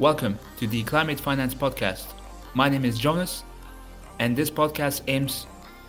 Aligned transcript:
Welcome 0.00 0.40
to 0.58 0.66
the 0.66 0.82
Climate 0.82 1.20
Finance 1.20 1.54
Podcast. 1.54 2.06
My 2.52 2.68
name 2.68 2.84
is 2.84 2.98
Jonas, 2.98 3.44
and 4.18 4.36
this 4.36 4.50
podcast 4.50 5.02
aims 5.06 5.46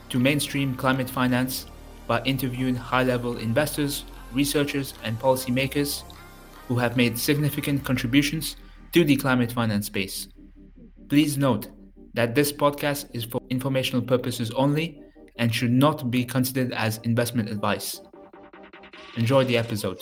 to 0.09 0.19
mainstream 0.19 0.75
climate 0.75 1.09
finance 1.09 1.65
by 2.05 2.21
interviewing 2.21 2.75
high 2.75 3.01
level 3.01 3.37
investors, 3.37 4.05
researchers, 4.31 4.93
and 5.03 5.19
policymakers 5.19 6.03
who 6.67 6.77
have 6.77 6.95
made 6.95 7.17
significant 7.17 7.83
contributions 7.83 8.57
to 8.91 9.03
the 9.03 9.15
climate 9.15 9.51
finance 9.51 9.87
space. 9.87 10.27
Please 11.09 11.35
note 11.35 11.69
that 12.13 12.35
this 12.35 12.51
podcast 12.51 13.09
is 13.11 13.25
for 13.25 13.41
informational 13.49 14.03
purposes 14.03 14.51
only 14.51 15.01
and 15.37 15.53
should 15.53 15.71
not 15.71 16.11
be 16.11 16.23
considered 16.23 16.71
as 16.73 16.99
investment 16.99 17.49
advice. 17.49 18.01
Enjoy 19.17 19.43
the 19.45 19.57
episode. 19.57 19.99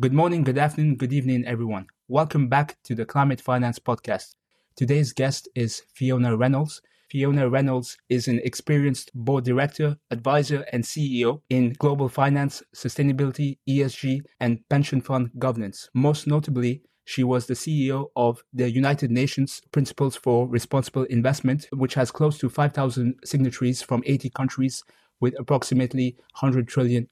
Good 0.00 0.12
morning, 0.12 0.44
good 0.44 0.58
afternoon, 0.58 0.96
good 0.96 1.14
evening, 1.14 1.46
everyone. 1.46 1.86
Welcome 2.12 2.48
back 2.48 2.76
to 2.84 2.94
the 2.94 3.06
Climate 3.06 3.40
Finance 3.40 3.78
Podcast. 3.78 4.34
Today's 4.76 5.14
guest 5.14 5.48
is 5.54 5.80
Fiona 5.94 6.36
Reynolds. 6.36 6.82
Fiona 7.10 7.48
Reynolds 7.48 7.96
is 8.10 8.28
an 8.28 8.38
experienced 8.44 9.10
board 9.14 9.44
director, 9.46 9.96
advisor, 10.10 10.66
and 10.74 10.84
CEO 10.84 11.40
in 11.48 11.72
global 11.78 12.10
finance, 12.10 12.62
sustainability, 12.76 13.56
ESG, 13.66 14.20
and 14.40 14.58
pension 14.68 15.00
fund 15.00 15.30
governance. 15.38 15.88
Most 15.94 16.26
notably, 16.26 16.82
she 17.06 17.24
was 17.24 17.46
the 17.46 17.54
CEO 17.54 18.08
of 18.14 18.44
the 18.52 18.70
United 18.70 19.10
Nations 19.10 19.62
Principles 19.70 20.14
for 20.14 20.46
Responsible 20.46 21.04
Investment, 21.04 21.66
which 21.72 21.94
has 21.94 22.10
close 22.10 22.36
to 22.40 22.50
5,000 22.50 23.20
signatories 23.24 23.80
from 23.80 24.02
80 24.04 24.28
countries 24.28 24.84
with 25.20 25.32
approximately 25.38 26.18
$100 26.36 26.68
trillion 26.68 27.08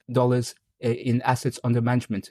eh, 0.83 0.93
in 0.93 1.23
assets 1.23 1.59
under 1.65 1.81
management. 1.81 2.29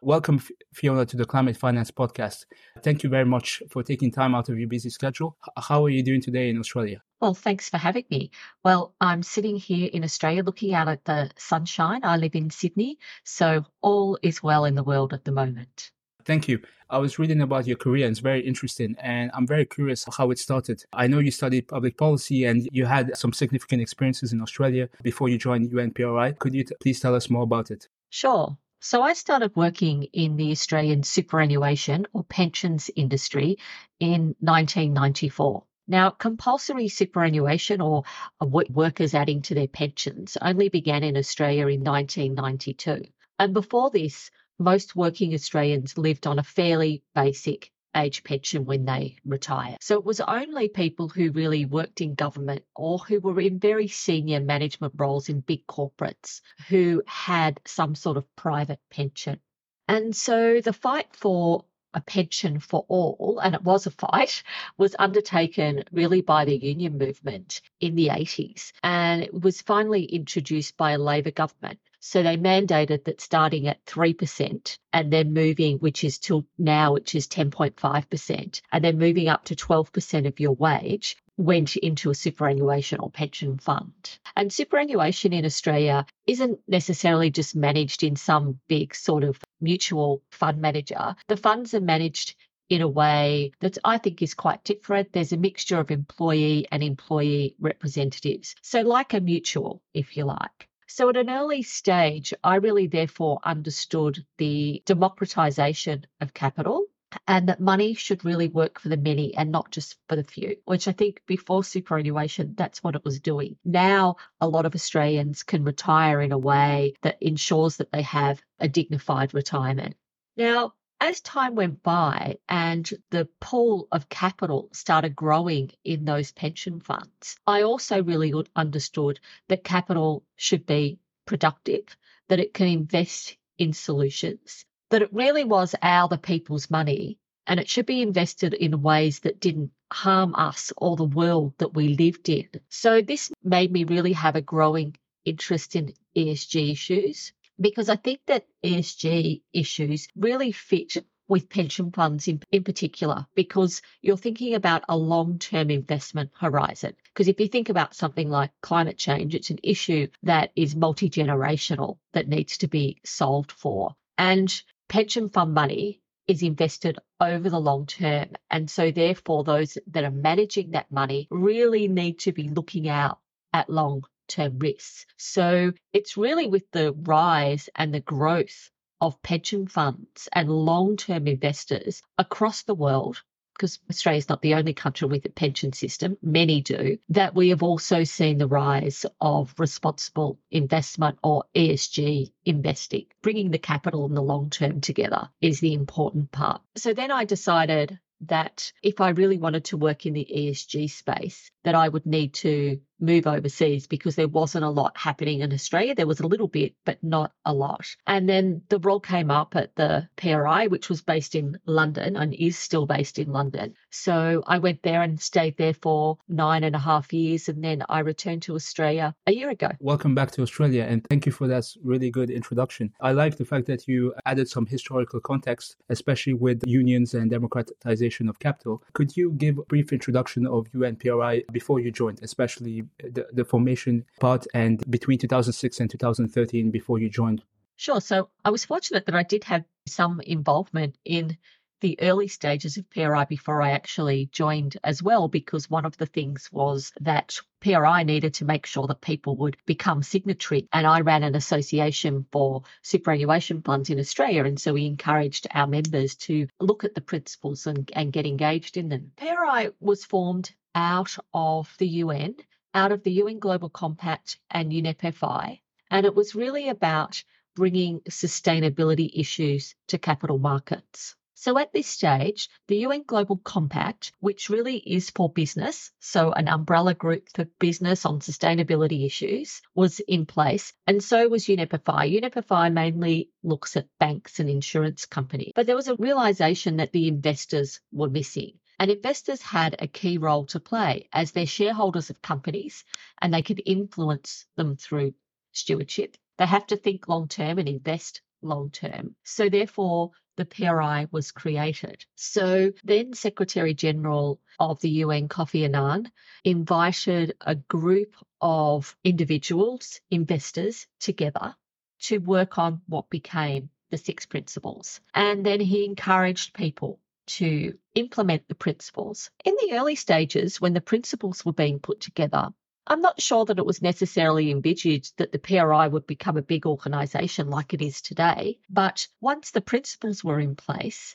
Welcome, 0.00 0.40
Fiona, 0.72 1.04
to 1.06 1.16
the 1.16 1.24
Climate 1.24 1.56
Finance 1.56 1.90
Podcast. 1.90 2.46
Thank 2.84 3.02
you 3.02 3.10
very 3.10 3.24
much 3.24 3.60
for 3.68 3.82
taking 3.82 4.12
time 4.12 4.32
out 4.32 4.48
of 4.48 4.56
your 4.56 4.68
busy 4.68 4.90
schedule. 4.90 5.36
How 5.56 5.84
are 5.84 5.88
you 5.88 6.04
doing 6.04 6.20
today 6.20 6.50
in 6.50 6.58
Australia? 6.58 7.02
Well, 7.20 7.34
thanks 7.34 7.68
for 7.68 7.78
having 7.78 8.04
me. 8.08 8.30
Well, 8.64 8.94
I'm 9.00 9.24
sitting 9.24 9.56
here 9.56 9.90
in 9.92 10.04
Australia 10.04 10.44
looking 10.44 10.72
out 10.72 10.86
at 10.86 11.04
the 11.04 11.30
sunshine. 11.36 12.04
I 12.04 12.16
live 12.16 12.36
in 12.36 12.50
Sydney, 12.50 12.98
so 13.24 13.64
all 13.80 14.16
is 14.22 14.40
well 14.40 14.66
in 14.66 14.76
the 14.76 14.84
world 14.84 15.12
at 15.12 15.24
the 15.24 15.32
moment. 15.32 15.90
Thank 16.24 16.46
you. 16.46 16.60
I 16.90 16.98
was 16.98 17.18
reading 17.18 17.40
about 17.40 17.66
your 17.66 17.76
career 17.76 18.06
and 18.06 18.12
it's 18.12 18.20
very 18.20 18.40
interesting 18.40 18.94
and 19.00 19.32
I'm 19.34 19.48
very 19.48 19.66
curious 19.66 20.06
how 20.16 20.30
it 20.30 20.38
started. 20.38 20.84
I 20.92 21.08
know 21.08 21.18
you 21.18 21.32
studied 21.32 21.66
public 21.66 21.98
policy 21.98 22.44
and 22.44 22.68
you 22.70 22.86
had 22.86 23.16
some 23.16 23.32
significant 23.32 23.82
experiences 23.82 24.32
in 24.32 24.40
Australia 24.40 24.88
before 25.02 25.28
you 25.28 25.38
joined 25.38 25.72
UNPRI. 25.72 26.38
Could 26.38 26.54
you 26.54 26.64
t- 26.64 26.74
please 26.80 27.00
tell 27.00 27.14
us 27.14 27.28
more 27.28 27.42
about 27.42 27.70
it? 27.70 27.88
Sure. 28.10 28.56
So 28.80 29.02
I 29.02 29.14
started 29.14 29.56
working 29.56 30.04
in 30.04 30.36
the 30.36 30.52
Australian 30.52 31.02
superannuation 31.02 32.06
or 32.12 32.22
pensions 32.22 32.90
industry 32.94 33.58
in 33.98 34.36
1994. 34.38 35.64
Now, 35.88 36.10
compulsory 36.10 36.86
superannuation 36.88 37.80
or 37.80 38.04
uh, 38.40 38.46
workers 38.46 39.14
adding 39.14 39.42
to 39.42 39.54
their 39.54 39.66
pensions 39.66 40.36
only 40.40 40.68
began 40.68 41.02
in 41.02 41.16
Australia 41.16 41.66
in 41.66 41.82
1992. 41.82 43.02
And 43.40 43.52
before 43.52 43.90
this, 43.90 44.30
most 44.60 44.94
working 44.94 45.34
Australians 45.34 45.98
lived 45.98 46.28
on 46.28 46.38
a 46.38 46.44
fairly 46.44 47.02
basic 47.16 47.72
age 47.96 48.24
pension 48.24 48.64
when 48.64 48.84
they 48.84 49.16
retire. 49.24 49.76
So 49.80 49.98
it 49.98 50.04
was 50.04 50.20
only 50.20 50.68
people 50.68 51.08
who 51.08 51.32
really 51.32 51.64
worked 51.64 52.00
in 52.00 52.14
government 52.14 52.64
or 52.74 52.98
who 52.98 53.20
were 53.20 53.40
in 53.40 53.58
very 53.58 53.88
senior 53.88 54.40
management 54.40 54.94
roles 54.96 55.28
in 55.28 55.40
big 55.40 55.66
corporates 55.66 56.40
who 56.68 57.02
had 57.06 57.60
some 57.66 57.94
sort 57.94 58.16
of 58.16 58.36
private 58.36 58.80
pension. 58.90 59.40
And 59.88 60.14
so 60.14 60.60
the 60.60 60.72
fight 60.72 61.16
for 61.16 61.64
a 61.94 62.00
pension 62.00 62.60
for 62.60 62.84
all, 62.88 63.40
and 63.42 63.54
it 63.54 63.62
was 63.62 63.86
a 63.86 63.90
fight, 63.90 64.42
was 64.76 64.94
undertaken 64.98 65.84
really 65.90 66.20
by 66.20 66.44
the 66.44 66.56
union 66.56 66.98
movement 66.98 67.62
in 67.80 67.94
the 67.94 68.08
80s. 68.08 68.72
And 68.82 69.22
it 69.22 69.32
was 69.32 69.62
finally 69.62 70.04
introduced 70.04 70.76
by 70.76 70.92
a 70.92 70.98
Labor 70.98 71.30
government. 71.30 71.80
So 72.00 72.22
they 72.22 72.36
mandated 72.36 73.04
that 73.04 73.20
starting 73.20 73.66
at 73.66 73.84
3% 73.84 74.78
and 74.92 75.12
then 75.12 75.32
moving, 75.32 75.78
which 75.78 76.04
is 76.04 76.18
till 76.18 76.46
now, 76.56 76.92
which 76.92 77.14
is 77.14 77.26
10.5%, 77.26 78.60
and 78.72 78.84
then 78.84 78.98
moving 78.98 79.28
up 79.28 79.44
to 79.46 79.56
12% 79.56 80.26
of 80.26 80.38
your 80.38 80.52
wage 80.52 81.16
went 81.36 81.76
into 81.76 82.10
a 82.10 82.14
superannuation 82.14 83.00
or 83.00 83.10
pension 83.10 83.58
fund. 83.58 84.18
And 84.36 84.52
superannuation 84.52 85.32
in 85.32 85.44
Australia 85.44 86.04
isn't 86.26 86.60
necessarily 86.68 87.30
just 87.30 87.56
managed 87.56 88.02
in 88.02 88.16
some 88.16 88.60
big 88.68 88.94
sort 88.94 89.24
of 89.24 89.40
mutual 89.60 90.22
fund 90.30 90.60
manager. 90.60 91.14
The 91.28 91.36
funds 91.36 91.74
are 91.74 91.80
managed 91.80 92.34
in 92.68 92.82
a 92.82 92.88
way 92.88 93.52
that 93.60 93.78
I 93.84 93.98
think 93.98 94.20
is 94.20 94.34
quite 94.34 94.64
different. 94.64 95.12
There's 95.12 95.32
a 95.32 95.36
mixture 95.36 95.78
of 95.78 95.90
employee 95.90 96.66
and 96.70 96.82
employee 96.82 97.54
representatives. 97.60 98.54
So, 98.62 98.82
like 98.82 99.14
a 99.14 99.20
mutual, 99.20 99.82
if 99.94 100.16
you 100.16 100.24
like. 100.24 100.67
So, 100.90 101.10
at 101.10 101.16
an 101.18 101.28
early 101.28 101.62
stage, 101.62 102.32
I 102.42 102.56
really 102.56 102.86
therefore 102.86 103.40
understood 103.44 104.24
the 104.38 104.82
democratization 104.86 106.06
of 106.20 106.32
capital 106.32 106.86
and 107.26 107.48
that 107.48 107.60
money 107.60 107.92
should 107.92 108.24
really 108.24 108.48
work 108.48 108.80
for 108.80 108.88
the 108.88 108.96
many 108.96 109.34
and 109.36 109.52
not 109.52 109.70
just 109.70 109.96
for 110.08 110.16
the 110.16 110.24
few, 110.24 110.56
which 110.64 110.88
I 110.88 110.92
think 110.92 111.22
before 111.26 111.62
superannuation, 111.62 112.54
that's 112.56 112.82
what 112.82 112.94
it 112.94 113.04
was 113.04 113.20
doing. 113.20 113.56
Now, 113.64 114.16
a 114.40 114.48
lot 114.48 114.64
of 114.64 114.74
Australians 114.74 115.42
can 115.42 115.62
retire 115.62 116.22
in 116.22 116.32
a 116.32 116.38
way 116.38 116.94
that 117.02 117.22
ensures 117.22 117.76
that 117.76 117.92
they 117.92 118.02
have 118.02 118.40
a 118.58 118.68
dignified 118.68 119.34
retirement. 119.34 119.94
Now, 120.36 120.72
as 121.00 121.20
time 121.20 121.54
went 121.54 121.82
by 121.82 122.38
and 122.48 122.90
the 123.10 123.26
pool 123.40 123.86
of 123.92 124.08
capital 124.08 124.68
started 124.72 125.14
growing 125.14 125.70
in 125.84 126.04
those 126.04 126.32
pension 126.32 126.80
funds, 126.80 127.36
I 127.46 127.62
also 127.62 128.02
really 128.02 128.34
understood 128.56 129.20
that 129.48 129.62
capital 129.62 130.24
should 130.36 130.66
be 130.66 130.98
productive, 131.24 131.96
that 132.28 132.40
it 132.40 132.52
can 132.52 132.66
invest 132.66 133.36
in 133.58 133.72
solutions, 133.72 134.64
that 134.90 135.02
it 135.02 135.12
really 135.12 135.44
was 135.44 135.74
our, 135.82 136.08
the 136.08 136.18
people's 136.18 136.70
money, 136.70 137.18
and 137.46 137.60
it 137.60 137.68
should 137.68 137.86
be 137.86 138.02
invested 138.02 138.52
in 138.54 138.82
ways 138.82 139.20
that 139.20 139.40
didn't 139.40 139.70
harm 139.92 140.34
us 140.34 140.72
or 140.76 140.96
the 140.96 141.04
world 141.04 141.54
that 141.58 141.74
we 141.74 141.96
lived 141.96 142.28
in. 142.28 142.48
So 142.68 143.02
this 143.02 143.30
made 143.42 143.70
me 143.72 143.84
really 143.84 144.12
have 144.12 144.36
a 144.36 144.42
growing 144.42 144.96
interest 145.24 145.76
in 145.76 145.94
ESG 146.16 146.72
issues 146.72 147.32
because 147.60 147.88
I 147.88 147.96
think 147.96 148.20
that 148.26 148.46
ESG 148.64 149.42
issues 149.52 150.08
really 150.16 150.52
fit 150.52 150.96
with 151.28 151.50
pension 151.50 151.92
funds 151.92 152.26
in, 152.26 152.42
in 152.50 152.64
particular, 152.64 153.26
because 153.34 153.82
you're 154.00 154.16
thinking 154.16 154.54
about 154.54 154.82
a 154.88 154.96
long 154.96 155.38
term 155.38 155.70
investment 155.70 156.30
horizon. 156.38 156.94
Because 157.12 157.28
if 157.28 157.38
you 157.38 157.48
think 157.48 157.68
about 157.68 157.94
something 157.94 158.30
like 158.30 158.50
climate 158.62 158.96
change, 158.96 159.34
it's 159.34 159.50
an 159.50 159.58
issue 159.62 160.08
that 160.22 160.50
is 160.56 160.74
multi 160.74 161.10
generational 161.10 161.98
that 162.12 162.28
needs 162.28 162.58
to 162.58 162.68
be 162.68 162.98
solved 163.04 163.52
for. 163.52 163.94
And 164.16 164.62
pension 164.88 165.28
fund 165.28 165.52
money 165.52 166.00
is 166.26 166.42
invested 166.42 166.98
over 167.20 167.50
the 167.50 167.60
long 167.60 167.86
term. 167.86 168.28
And 168.50 168.70
so, 168.70 168.90
therefore, 168.90 169.44
those 169.44 169.76
that 169.88 170.04
are 170.04 170.10
managing 170.10 170.70
that 170.70 170.90
money 170.90 171.28
really 171.30 171.88
need 171.88 172.20
to 172.20 172.32
be 172.32 172.48
looking 172.48 172.88
out 172.88 173.18
at 173.52 173.68
long 173.70 174.04
term 174.28 174.58
risks. 174.58 175.06
So 175.16 175.72
it's 175.92 176.16
really 176.16 176.46
with 176.46 176.70
the 176.70 176.92
rise 176.92 177.68
and 177.74 177.92
the 177.92 178.00
growth 178.00 178.70
of 179.00 179.20
pension 179.22 179.66
funds 179.66 180.28
and 180.32 180.50
long 180.50 180.96
term 180.96 181.26
investors 181.26 182.02
across 182.16 182.62
the 182.62 182.74
world. 182.74 183.22
Because 183.54 183.80
Australia 183.90 184.18
is 184.18 184.28
not 184.28 184.40
the 184.40 184.54
only 184.54 184.72
country 184.72 185.08
with 185.08 185.24
a 185.24 185.30
pension 185.30 185.72
system, 185.72 186.16
many 186.22 186.60
do, 186.60 186.96
that 187.08 187.34
we 187.34 187.48
have 187.48 187.64
also 187.64 188.04
seen 188.04 188.38
the 188.38 188.46
rise 188.46 189.04
of 189.20 189.52
responsible 189.58 190.38
investment 190.52 191.18
or 191.24 191.42
ESG 191.56 192.30
investing. 192.44 193.06
Bringing 193.20 193.50
the 193.50 193.58
capital 193.58 194.06
and 194.06 194.16
the 194.16 194.22
long 194.22 194.50
term 194.50 194.80
together 194.80 195.28
is 195.40 195.58
the 195.58 195.74
important 195.74 196.30
part. 196.30 196.62
So 196.76 196.94
then 196.94 197.10
I 197.10 197.24
decided 197.24 197.98
that 198.22 198.72
if 198.82 199.00
I 199.00 199.10
really 199.10 199.38
wanted 199.38 199.64
to 199.66 199.76
work 199.76 200.06
in 200.06 200.12
the 200.12 200.26
ESG 200.32 200.90
space, 200.90 201.50
that 201.68 201.74
I 201.74 201.86
would 201.86 202.06
need 202.06 202.32
to 202.32 202.80
move 203.00 203.26
overseas 203.26 203.86
because 203.86 204.16
there 204.16 204.28
wasn't 204.28 204.64
a 204.64 204.70
lot 204.70 204.96
happening 204.96 205.40
in 205.40 205.52
Australia. 205.52 205.94
There 205.94 206.06
was 206.06 206.20
a 206.20 206.26
little 206.26 206.48
bit, 206.48 206.74
but 206.84 206.98
not 207.02 207.32
a 207.44 207.54
lot. 207.54 207.86
And 208.06 208.28
then 208.28 208.62
the 208.70 208.78
role 208.78 209.00
came 209.00 209.30
up 209.30 209.54
at 209.54 209.76
the 209.76 210.08
PRI, 210.16 210.66
which 210.66 210.88
was 210.88 211.02
based 211.02 211.34
in 211.34 211.58
London 211.66 212.16
and 212.16 212.34
is 212.34 212.58
still 212.58 212.86
based 212.86 213.18
in 213.18 213.30
London. 213.32 213.74
So 213.90 214.42
I 214.46 214.58
went 214.58 214.82
there 214.82 215.02
and 215.02 215.20
stayed 215.20 215.56
there 215.58 215.74
for 215.74 216.18
nine 216.28 216.64
and 216.64 216.74
a 216.74 216.78
half 216.78 217.12
years. 217.12 217.48
And 217.48 217.62
then 217.62 217.82
I 217.88 218.00
returned 218.00 218.42
to 218.42 218.54
Australia 218.54 219.14
a 219.26 219.32
year 219.32 219.50
ago. 219.50 219.70
Welcome 219.80 220.14
back 220.14 220.30
to 220.32 220.42
Australia. 220.42 220.84
And 220.88 221.06
thank 221.08 221.26
you 221.26 221.32
for 221.32 221.46
that 221.48 221.64
really 221.82 222.10
good 222.10 222.30
introduction. 222.30 222.92
I 223.00 223.12
like 223.12 223.36
the 223.36 223.44
fact 223.44 223.66
that 223.66 223.86
you 223.86 224.14
added 224.26 224.48
some 224.48 224.66
historical 224.66 225.20
context, 225.20 225.76
especially 225.88 226.34
with 226.34 226.66
unions 226.66 227.14
and 227.14 227.30
democratization 227.30 228.28
of 228.28 228.38
capital. 228.38 228.82
Could 228.94 229.16
you 229.16 229.32
give 229.32 229.58
a 229.58 229.62
brief 229.62 229.92
introduction 229.92 230.46
of 230.46 230.66
UNPRI 230.72 231.44
before 231.58 231.80
you 231.80 231.90
joined, 231.90 232.18
especially 232.22 232.76
the, 233.16 233.26
the 233.32 233.44
formation 233.44 234.04
part 234.20 234.46
and 234.54 234.74
between 234.90 235.18
2006 235.18 235.80
and 235.80 235.90
2013 235.90 236.70
before 236.70 236.98
you 236.98 237.08
joined? 237.10 237.42
Sure. 237.76 238.00
So 238.00 238.28
I 238.44 238.50
was 238.50 238.64
fortunate 238.64 239.06
that 239.06 239.14
I 239.14 239.24
did 239.24 239.44
have 239.44 239.64
some 239.86 240.20
involvement 240.20 240.98
in 241.04 241.36
the 241.80 241.98
early 242.00 242.28
stages 242.28 242.76
of 242.76 242.90
PRI 242.90 243.24
before 243.24 243.62
I 243.62 243.70
actually 243.70 244.26
joined 244.32 244.76
as 244.82 245.02
well, 245.02 245.28
because 245.28 245.70
one 245.70 245.84
of 245.84 245.96
the 245.96 246.06
things 246.06 246.50
was 246.50 246.92
that 247.00 247.38
PRI 247.60 248.02
needed 248.02 248.34
to 248.34 248.44
make 248.44 248.66
sure 248.66 248.86
that 248.86 249.00
people 249.00 249.36
would 249.36 249.56
become 249.66 250.02
signatory. 250.02 250.68
And 250.72 250.86
I 250.86 251.00
ran 251.00 251.22
an 251.22 251.34
association 251.34 252.26
for 252.32 252.62
superannuation 252.82 253.62
funds 253.62 253.90
in 253.90 253.98
Australia. 253.98 254.44
And 254.44 254.60
so 254.60 254.72
we 254.72 254.86
encouraged 254.86 255.46
our 255.52 255.66
members 255.66 256.14
to 256.16 256.46
look 256.60 256.84
at 256.84 256.94
the 256.94 257.00
principles 257.00 257.66
and, 257.66 257.90
and 257.94 258.12
get 258.12 258.26
engaged 258.26 258.76
in 258.76 258.88
them. 258.88 259.12
PRI 259.16 259.70
was 259.80 260.04
formed 260.04 260.52
out 260.74 261.16
of 261.34 261.74
the 261.78 261.88
UN, 261.88 262.36
out 262.74 262.92
of 262.92 263.02
the 263.02 263.12
UN 263.12 263.38
Global 263.38 263.68
Compact 263.68 264.38
and 264.50 264.72
UNEPFI, 264.72 265.60
And 265.90 266.06
it 266.06 266.14
was 266.14 266.34
really 266.34 266.68
about 266.68 267.22
bringing 267.56 268.00
sustainability 268.02 269.10
issues 269.12 269.74
to 269.88 269.98
capital 269.98 270.38
markets. 270.38 271.16
So 271.40 271.56
at 271.56 271.72
this 271.72 271.86
stage, 271.86 272.48
the 272.66 272.78
UN 272.78 273.04
Global 273.04 273.36
Compact, 273.36 274.10
which 274.18 274.50
really 274.50 274.78
is 274.78 275.10
for 275.10 275.30
business, 275.32 275.92
so 276.00 276.32
an 276.32 276.48
umbrella 276.48 276.94
group 276.94 277.28
for 277.32 277.44
business 277.60 278.04
on 278.04 278.18
sustainability 278.18 279.06
issues, 279.06 279.62
was 279.72 280.00
in 280.00 280.26
place. 280.26 280.72
And 280.88 281.00
so 281.00 281.28
was 281.28 281.46
UNEP-FI. 281.46 282.08
UNEP-FI 282.08 282.70
mainly 282.70 283.30
looks 283.44 283.76
at 283.76 283.86
banks 284.00 284.40
and 284.40 284.50
insurance 284.50 285.06
companies. 285.06 285.52
But 285.54 285.66
there 285.66 285.76
was 285.76 285.86
a 285.86 285.94
realization 285.94 286.78
that 286.78 286.90
the 286.90 287.06
investors 287.06 287.78
were 287.92 288.10
missing. 288.10 288.58
And 288.80 288.90
investors 288.90 289.40
had 289.40 289.76
a 289.78 289.86
key 289.86 290.18
role 290.18 290.46
to 290.46 290.58
play 290.58 291.08
as 291.12 291.30
they're 291.30 291.46
shareholders 291.46 292.10
of 292.10 292.20
companies 292.20 292.84
and 293.22 293.32
they 293.32 293.42
could 293.42 293.62
influence 293.64 294.44
them 294.56 294.74
through 294.74 295.14
stewardship. 295.52 296.16
They 296.36 296.46
have 296.46 296.66
to 296.66 296.76
think 296.76 297.06
long 297.06 297.28
term 297.28 297.60
and 297.60 297.68
invest 297.68 298.22
long 298.42 298.70
term. 298.72 299.14
So, 299.22 299.48
therefore, 299.48 300.10
the 300.38 300.46
PRI 300.46 301.08
was 301.10 301.32
created. 301.32 302.06
So 302.14 302.72
then 302.84 303.12
Secretary 303.12 303.74
General 303.74 304.40
of 304.60 304.80
the 304.80 304.88
UN, 305.04 305.28
Kofi 305.28 305.64
Annan, 305.64 306.10
invited 306.44 307.34
a 307.40 307.56
group 307.56 308.14
of 308.40 308.96
individuals, 309.02 310.00
investors 310.10 310.86
together 311.00 311.56
to 312.02 312.18
work 312.18 312.56
on 312.56 312.80
what 312.86 313.10
became 313.10 313.68
the 313.90 313.98
six 313.98 314.26
principles. 314.26 315.00
And 315.12 315.44
then 315.44 315.58
he 315.58 315.84
encouraged 315.84 316.54
people 316.54 317.00
to 317.26 317.76
implement 317.96 318.46
the 318.46 318.54
principles. 318.54 319.30
In 319.44 319.56
the 319.60 319.76
early 319.76 319.96
stages, 319.96 320.60
when 320.60 320.72
the 320.72 320.80
principles 320.80 321.44
were 321.44 321.52
being 321.52 321.80
put 321.80 322.00
together, 322.00 322.50
I'm 322.90 323.02
not 323.02 323.20
sure 323.20 323.44
that 323.44 323.58
it 323.58 323.66
was 323.66 323.82
necessarily 323.82 324.50
envisaged 324.50 325.18
that 325.18 325.30
the 325.30 325.38
PRI 325.38 325.88
would 325.88 326.06
become 326.06 326.38
a 326.38 326.42
big 326.42 326.64
organisation 326.64 327.50
like 327.50 327.74
it 327.74 327.82
is 327.82 328.00
today. 328.00 328.58
But 328.70 329.06
once 329.20 329.50
the 329.50 329.60
principles 329.60 330.24
were 330.24 330.40
in 330.40 330.56
place, 330.56 331.14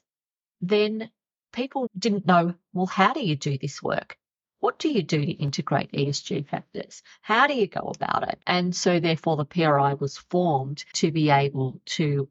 then 0.62 1.10
people 1.52 1.90
didn't 1.98 2.28
know 2.28 2.54
well, 2.74 2.86
how 2.86 3.14
do 3.14 3.26
you 3.26 3.36
do 3.36 3.58
this 3.58 3.82
work? 3.82 4.20
What 4.60 4.78
do 4.78 4.88
you 4.88 5.02
do 5.02 5.26
to 5.26 5.32
integrate 5.32 5.92
ESG 5.92 6.48
factors? 6.48 7.02
How 7.22 7.48
do 7.48 7.56
you 7.56 7.66
go 7.66 7.92
about 7.96 8.30
it? 8.30 8.40
And 8.46 8.76
so, 8.76 9.00
therefore, 9.00 9.36
the 9.38 9.46
PRI 9.46 9.96
was 9.96 10.18
formed 10.18 10.86
to 10.94 11.12
be 11.12 11.32
able 11.32 11.82
to 11.98 12.30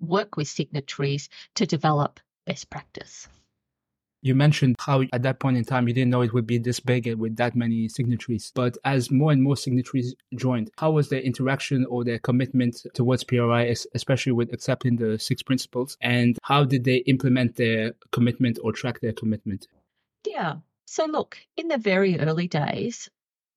work 0.00 0.36
with 0.36 0.48
signatories 0.48 1.28
to 1.54 1.66
develop 1.66 2.18
best 2.44 2.68
practice. 2.68 3.28
You 4.22 4.34
mentioned 4.34 4.76
how 4.80 5.02
at 5.12 5.22
that 5.22 5.38
point 5.38 5.56
in 5.56 5.64
time 5.64 5.86
you 5.86 5.94
didn't 5.94 6.10
know 6.10 6.22
it 6.22 6.32
would 6.32 6.46
be 6.46 6.58
this 6.58 6.80
big 6.80 7.12
with 7.14 7.36
that 7.36 7.54
many 7.54 7.88
signatories. 7.88 8.50
But 8.54 8.76
as 8.84 9.10
more 9.10 9.30
and 9.30 9.42
more 9.42 9.56
signatories 9.56 10.14
joined, 10.34 10.70
how 10.78 10.92
was 10.92 11.08
their 11.08 11.20
interaction 11.20 11.86
or 11.86 12.04
their 12.04 12.18
commitment 12.18 12.86
towards 12.94 13.24
PRI, 13.24 13.74
especially 13.94 14.32
with 14.32 14.52
accepting 14.52 14.96
the 14.96 15.18
six 15.18 15.42
principles? 15.42 15.96
And 16.00 16.38
how 16.42 16.64
did 16.64 16.84
they 16.84 16.96
implement 16.96 17.56
their 17.56 17.92
commitment 18.10 18.58
or 18.62 18.72
track 18.72 19.00
their 19.00 19.12
commitment? 19.12 19.68
Yeah. 20.26 20.56
So, 20.86 21.04
look, 21.06 21.38
in 21.56 21.68
the 21.68 21.78
very 21.78 22.18
early 22.18 22.48
days, 22.48 23.08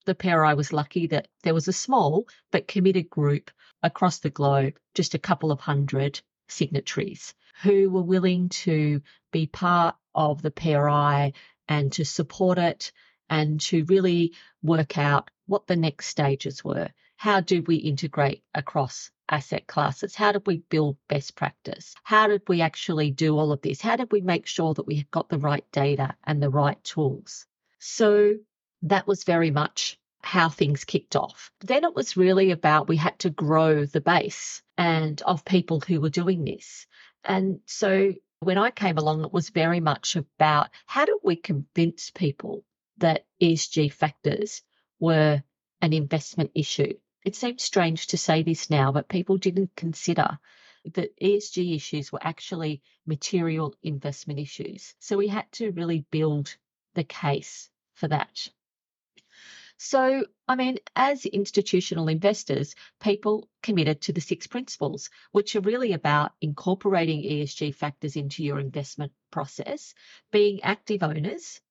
the 0.06 0.16
PRI 0.16 0.54
was 0.56 0.74
lucky 0.74 1.08
that 1.08 1.28
there 1.44 1.54
was 1.54 1.68
a 1.68 1.74
small 1.74 2.28
but 2.52 2.68
committed 2.68 3.10
group 3.10 3.52
across 3.84 4.20
the 4.20 4.30
globe, 4.30 4.74
just 4.96 5.14
a 5.14 5.20
couple 5.20 5.52
of 5.52 5.60
hundred 5.60 6.22
signatories 6.48 7.34
who 7.62 7.90
were 7.90 8.02
willing 8.02 8.50
to 8.50 9.02
be 9.32 9.46
part 9.46 9.96
of 10.16 10.42
the 10.42 10.52
PRI 10.52 11.34
and 11.68 11.92
to 11.94 12.06
support 12.06 12.58
it 12.58 12.92
and 13.30 13.62
to 13.62 13.84
really 13.86 14.34
work 14.64 14.98
out 14.98 15.30
what 15.46 15.68
the 15.68 15.76
next 15.76 16.08
stages 16.08 16.64
were. 16.64 16.90
How 17.16 17.42
do 17.42 17.62
we 17.62 17.76
integrate 17.76 18.44
across 18.54 19.12
asset 19.30 19.68
classes? 19.68 20.16
How 20.16 20.32
did 20.32 20.48
we 20.48 20.58
build 20.70 20.98
best 21.08 21.36
practice? 21.36 21.94
How 22.04 22.28
did 22.28 22.42
we 22.48 22.62
actually 22.62 23.12
do 23.12 23.38
all 23.38 23.52
of 23.52 23.62
this? 23.62 23.82
How 23.82 23.96
did 23.96 24.12
we 24.12 24.22
make 24.22 24.48
sure 24.48 24.74
that 24.74 24.88
we 24.88 25.06
got 25.12 25.30
the 25.30 25.38
right 25.38 25.66
data 25.72 26.16
and 26.24 26.42
the 26.42 26.50
right 26.50 26.82
tools? 26.84 27.46
So 27.80 28.36
that 28.84 29.08
was 29.08 29.24
very 29.24 29.52
much 29.52 30.00
how 30.22 30.50
things 30.50 30.84
kicked 30.84 31.16
off. 31.16 31.52
Then 31.62 31.84
it 31.84 31.96
was 31.96 32.18
really 32.18 32.52
about 32.52 32.88
we 32.88 32.98
had 32.98 33.18
to 33.20 33.30
grow 33.30 33.86
the 33.86 34.02
base 34.02 34.62
and 34.78 35.22
of 35.22 35.46
people 35.46 35.80
who 35.82 36.02
were 36.02 36.10
doing 36.10 36.44
this. 36.44 36.88
And 37.24 37.60
so 37.66 38.14
when 38.42 38.58
I 38.58 38.72
came 38.72 38.98
along, 38.98 39.26
it 39.26 39.34
was 39.34 39.50
very 39.50 39.80
much 39.80 40.16
about 40.16 40.70
how 40.86 41.06
do 41.06 41.20
we 41.24 41.36
convince 41.36 42.10
people 42.10 42.64
that 42.98 43.26
ESG 43.42 43.92
factors 43.92 44.62
were 45.00 45.44
an 45.82 45.94
investment 45.94 46.52
issue. 46.56 46.94
It 47.26 47.36
seems 47.36 47.64
strange 47.64 48.08
to 48.08 48.18
say 48.18 48.44
this 48.44 48.70
now, 48.70 48.92
but 48.92 49.10
people 49.10 49.38
didn't 49.38 49.76
consider 49.76 50.40
that 50.94 51.20
ESG 51.20 51.76
issues 51.76 52.12
were 52.12 52.24
actually 52.26 52.82
material 53.06 53.76
investment 53.84 54.40
issues. 54.40 54.96
So 55.00 55.18
we 55.18 55.28
had 55.28 55.52
to 55.54 55.72
really 55.72 56.06
build 56.10 56.56
the 56.94 57.04
case 57.04 57.70
for 57.94 58.08
that. 58.08 58.48
So, 59.82 60.26
I 60.46 60.56
mean, 60.56 60.78
as 60.98 61.26
institutional 61.26 62.10
investors, 62.10 62.76
people 63.00 63.48
committed 63.64 64.02
to 64.02 64.12
the 64.12 64.20
six 64.20 64.46
principles, 64.46 65.10
which 65.32 65.56
are 65.56 65.62
really 65.62 65.94
about 65.94 66.34
incorporating 66.42 67.24
ESG 67.24 67.74
factors 67.74 68.18
into 68.18 68.44
your 68.44 68.60
investment 68.60 69.14
process, 69.32 69.94
being 70.32 70.62
active 70.64 71.02
owners 71.02 71.62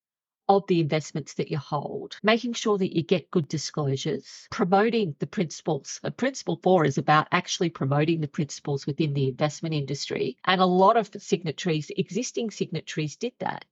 of 0.48 0.66
the 0.68 0.80
investments 0.80 1.34
that 1.34 1.50
you 1.50 1.58
hold, 1.58 2.18
making 2.22 2.54
sure 2.54 2.78
that 2.78 2.96
you 2.96 3.02
get 3.02 3.30
good 3.30 3.46
disclosures, 3.46 4.48
promoting 4.50 5.14
the 5.18 5.26
principles. 5.26 6.00
Principle 6.16 6.58
four 6.62 6.86
is 6.86 6.96
about 6.96 7.28
actually 7.30 7.68
promoting 7.68 8.22
the 8.22 8.26
principles 8.26 8.86
within 8.86 9.12
the 9.12 9.28
investment 9.28 9.74
industry. 9.74 10.38
And 10.46 10.62
a 10.62 10.66
lot 10.66 10.96
of 10.96 11.10
signatories, 11.18 11.90
existing 11.94 12.52
signatories, 12.52 13.16
did 13.16 13.34
that. 13.40 13.66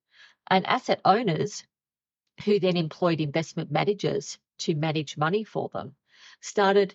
And 0.50 0.66
asset 0.66 1.00
owners 1.06 1.64
who 2.44 2.60
then 2.60 2.76
employed 2.76 3.20
investment 3.20 3.70
managers 3.70 4.38
to 4.58 4.74
manage 4.74 5.16
money 5.16 5.44
for 5.44 5.68
them, 5.72 5.94
started 6.40 6.94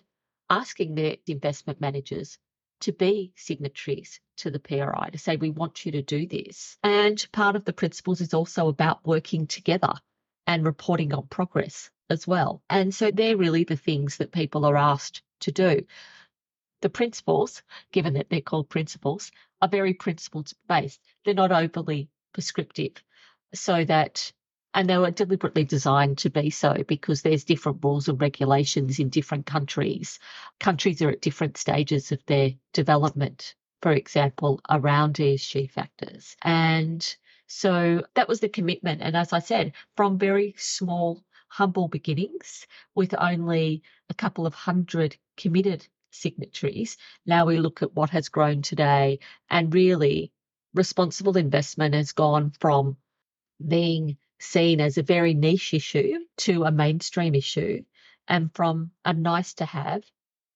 asking 0.50 0.94
their 0.94 1.16
investment 1.26 1.80
managers 1.80 2.38
to 2.80 2.92
be 2.92 3.32
signatories 3.36 4.20
to 4.36 4.50
the 4.50 4.58
PRI 4.58 5.08
to 5.12 5.18
say, 5.18 5.36
we 5.36 5.50
want 5.50 5.86
you 5.86 5.92
to 5.92 6.02
do 6.02 6.26
this. 6.26 6.76
And 6.82 7.24
part 7.32 7.56
of 7.56 7.64
the 7.64 7.72
principles 7.72 8.20
is 8.20 8.34
also 8.34 8.68
about 8.68 9.06
working 9.06 9.46
together 9.46 9.92
and 10.46 10.64
reporting 10.64 11.14
on 11.14 11.28
progress 11.28 11.90
as 12.10 12.26
well. 12.26 12.62
And 12.68 12.92
so 12.92 13.10
they're 13.10 13.36
really 13.36 13.64
the 13.64 13.76
things 13.76 14.16
that 14.16 14.32
people 14.32 14.64
are 14.64 14.76
asked 14.76 15.22
to 15.40 15.52
do. 15.52 15.86
The 16.80 16.90
principles, 16.90 17.62
given 17.92 18.14
that 18.14 18.28
they're 18.28 18.40
called 18.40 18.68
principles, 18.68 19.30
are 19.60 19.68
very 19.68 19.94
principles 19.94 20.52
based. 20.68 21.00
They're 21.24 21.34
not 21.34 21.52
overly 21.52 22.08
prescriptive 22.32 23.02
so 23.54 23.84
that 23.84 24.32
and 24.74 24.88
they 24.88 24.96
were 24.98 25.10
deliberately 25.10 25.64
designed 25.64 26.18
to 26.18 26.30
be 26.30 26.50
so 26.50 26.82
because 26.88 27.22
there's 27.22 27.44
different 27.44 27.84
rules 27.84 28.08
and 28.08 28.20
regulations 28.20 28.98
in 28.98 29.10
different 29.10 29.46
countries. 29.46 30.18
Countries 30.60 31.02
are 31.02 31.10
at 31.10 31.20
different 31.20 31.56
stages 31.56 32.10
of 32.12 32.24
their 32.26 32.52
development, 32.72 33.54
for 33.82 33.92
example, 33.92 34.60
around 34.70 35.16
ESG 35.16 35.70
factors. 35.70 36.36
And 36.42 37.16
so 37.46 38.02
that 38.14 38.28
was 38.28 38.40
the 38.40 38.48
commitment. 38.48 39.02
And 39.02 39.14
as 39.14 39.32
I 39.32 39.40
said, 39.40 39.72
from 39.96 40.18
very 40.18 40.54
small, 40.56 41.22
humble 41.48 41.88
beginnings 41.88 42.66
with 42.94 43.14
only 43.18 43.82
a 44.08 44.14
couple 44.14 44.46
of 44.46 44.54
hundred 44.54 45.16
committed 45.36 45.86
signatories, 46.10 46.96
now 47.26 47.44
we 47.44 47.58
look 47.58 47.82
at 47.82 47.94
what 47.94 48.08
has 48.10 48.30
grown 48.30 48.62
today 48.62 49.18
and 49.50 49.74
really 49.74 50.32
responsible 50.72 51.36
investment 51.36 51.94
has 51.94 52.12
gone 52.12 52.52
from 52.58 52.96
being 53.68 54.16
seen 54.42 54.80
as 54.80 54.98
a 54.98 55.02
very 55.02 55.34
niche 55.34 55.72
issue 55.72 56.18
to 56.36 56.64
a 56.64 56.72
mainstream 56.72 57.34
issue 57.34 57.82
and 58.28 58.50
from 58.54 58.90
a 59.04 59.12
nice 59.12 59.54
to 59.54 59.64
have 59.64 60.02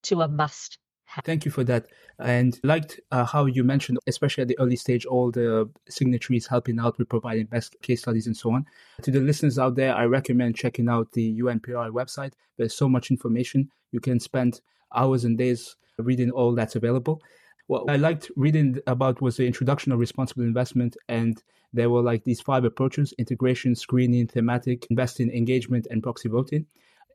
to 0.03 0.21
a 0.21 0.27
must 0.27 0.77
have. 1.05 1.23
Thank 1.23 1.45
you 1.45 1.51
for 1.51 1.63
that. 1.63 1.87
And 2.19 2.59
liked 2.63 2.99
uh, 3.11 3.23
how 3.23 3.45
you 3.45 3.63
mentioned, 3.63 3.99
especially 4.07 4.41
at 4.41 4.47
the 4.49 4.59
early 4.59 4.75
stage, 4.75 5.05
all 5.05 5.31
the 5.31 5.69
signatories 5.87 6.47
helping 6.47 6.79
out 6.79 6.97
with 6.97 7.07
providing 7.07 7.45
best 7.45 7.75
case 7.81 8.01
studies 8.01 8.27
and 8.27 8.35
so 8.35 8.51
on. 8.51 8.65
To 9.03 9.11
the 9.11 9.21
listeners 9.21 9.57
out 9.57 9.75
there, 9.75 9.95
I 9.95 10.05
recommend 10.05 10.55
checking 10.55 10.89
out 10.89 11.11
the 11.13 11.39
UNPRI 11.39 11.91
website. 11.91 12.33
There's 12.57 12.75
so 12.75 12.89
much 12.89 13.11
information. 13.11 13.69
You 13.91 13.99
can 13.99 14.19
spend 14.19 14.59
hours 14.93 15.23
and 15.23 15.37
days 15.37 15.75
reading 15.97 16.31
all 16.31 16.53
that's 16.53 16.75
available. 16.75 17.21
What 17.67 17.89
I 17.89 17.97
liked 17.97 18.31
reading 18.35 18.79
about 18.87 19.21
was 19.21 19.37
the 19.37 19.45
introduction 19.45 19.91
of 19.91 19.99
responsible 19.99 20.43
investment 20.43 20.97
and 21.07 21.41
there 21.73 21.89
were 21.89 22.01
like 22.01 22.23
these 22.23 22.41
five 22.41 22.63
approaches 22.63 23.13
integration, 23.17 23.75
screening, 23.75 24.27
thematic, 24.27 24.87
investing, 24.89 25.29
engagement, 25.31 25.85
and 25.89 26.01
proxy 26.01 26.29
voting 26.29 26.65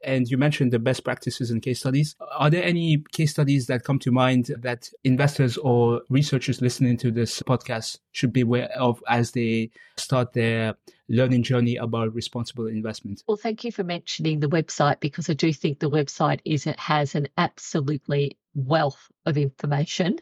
and 0.04 0.28
you 0.28 0.36
mentioned 0.36 0.72
the 0.72 0.78
best 0.78 1.04
practices 1.04 1.50
and 1.50 1.62
case 1.62 1.80
studies. 1.80 2.16
Are 2.36 2.50
there 2.50 2.64
any 2.64 3.04
case 3.12 3.30
studies 3.30 3.66
that 3.66 3.84
come 3.84 3.98
to 4.00 4.10
mind 4.10 4.50
that 4.58 4.90
investors 5.04 5.56
or 5.56 6.02
researchers 6.08 6.60
listening 6.60 6.96
to 6.98 7.10
this 7.10 7.40
podcast 7.42 7.98
should 8.12 8.32
be 8.32 8.42
aware 8.42 8.70
of 8.76 9.02
as 9.08 9.32
they 9.32 9.70
start 9.96 10.32
their 10.32 10.74
learning 11.08 11.42
journey 11.42 11.76
about 11.76 12.14
responsible 12.14 12.66
investment? 12.66 13.22
Well, 13.26 13.36
thank 13.36 13.64
you 13.64 13.72
for 13.72 13.84
mentioning 13.84 14.40
the 14.40 14.48
website 14.48 15.00
because 15.00 15.28
I 15.28 15.34
do 15.34 15.52
think 15.52 15.78
the 15.78 15.90
website 15.90 16.40
is 16.44 16.66
it 16.66 16.78
has 16.78 17.14
an 17.14 17.28
absolutely 17.38 18.38
wealth 18.54 19.10
of 19.26 19.36
information. 19.36 20.18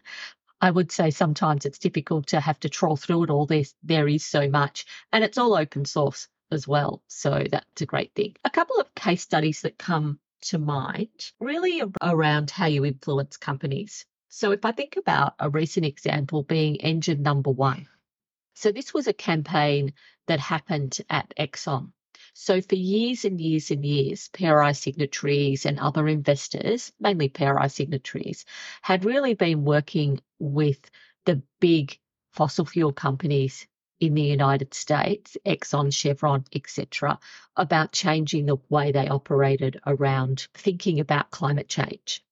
I 0.60 0.70
would 0.70 0.92
say 0.92 1.10
sometimes 1.10 1.64
it's 1.64 1.78
difficult 1.78 2.28
to 2.28 2.40
have 2.40 2.60
to 2.60 2.68
troll 2.68 2.96
through 2.96 3.24
it 3.24 3.30
all. 3.30 3.46
There's, 3.46 3.74
there 3.82 4.06
is 4.08 4.26
so 4.26 4.48
much, 4.48 4.84
and 5.12 5.24
it's 5.24 5.38
all 5.38 5.54
open 5.54 5.84
source 5.84 6.28
as 6.50 6.68
well. 6.68 7.02
So 7.08 7.44
that's 7.50 7.80
a 7.80 7.86
great 7.86 8.12
thing. 8.14 8.36
A 8.44 8.50
couple 8.50 8.76
of 8.76 8.94
case 8.94 9.22
studies 9.22 9.62
that 9.62 9.78
come 9.78 10.18
to 10.42 10.58
mind 10.58 11.32
really 11.38 11.82
around 12.02 12.50
how 12.50 12.66
you 12.66 12.84
influence 12.84 13.36
companies. 13.36 14.04
So 14.28 14.52
if 14.52 14.64
I 14.64 14.72
think 14.72 14.96
about 14.96 15.34
a 15.38 15.50
recent 15.50 15.86
example 15.86 16.42
being 16.42 16.76
engine 16.76 17.22
number 17.22 17.50
one. 17.50 17.88
So 18.54 18.72
this 18.72 18.92
was 18.92 19.06
a 19.06 19.12
campaign 19.12 19.94
that 20.26 20.40
happened 20.40 20.98
at 21.08 21.32
Exxon. 21.38 21.92
So 22.42 22.62
for 22.62 22.74
years 22.74 23.26
and 23.26 23.38
years 23.38 23.70
and 23.70 23.84
years, 23.84 24.28
PRI 24.28 24.72
signatories 24.72 25.66
and 25.66 25.78
other 25.78 26.08
investors, 26.08 26.90
mainly 26.98 27.28
PRI 27.28 27.66
signatories, 27.66 28.46
had 28.80 29.04
really 29.04 29.34
been 29.34 29.66
working 29.66 30.22
with 30.38 30.90
the 31.26 31.42
big 31.60 31.98
fossil 32.32 32.64
fuel 32.64 32.94
companies 32.94 33.66
in 34.00 34.14
the 34.14 34.22
United 34.22 34.72
States, 34.72 35.36
Exxon, 35.44 35.92
Chevron, 35.92 36.46
etc., 36.54 37.18
about 37.56 37.92
changing 37.92 38.46
the 38.46 38.56
way 38.70 38.90
they 38.90 39.06
operated 39.06 39.78
around 39.86 40.48
thinking 40.54 40.98
about 40.98 41.30
climate 41.30 41.68
change. 41.68 42.24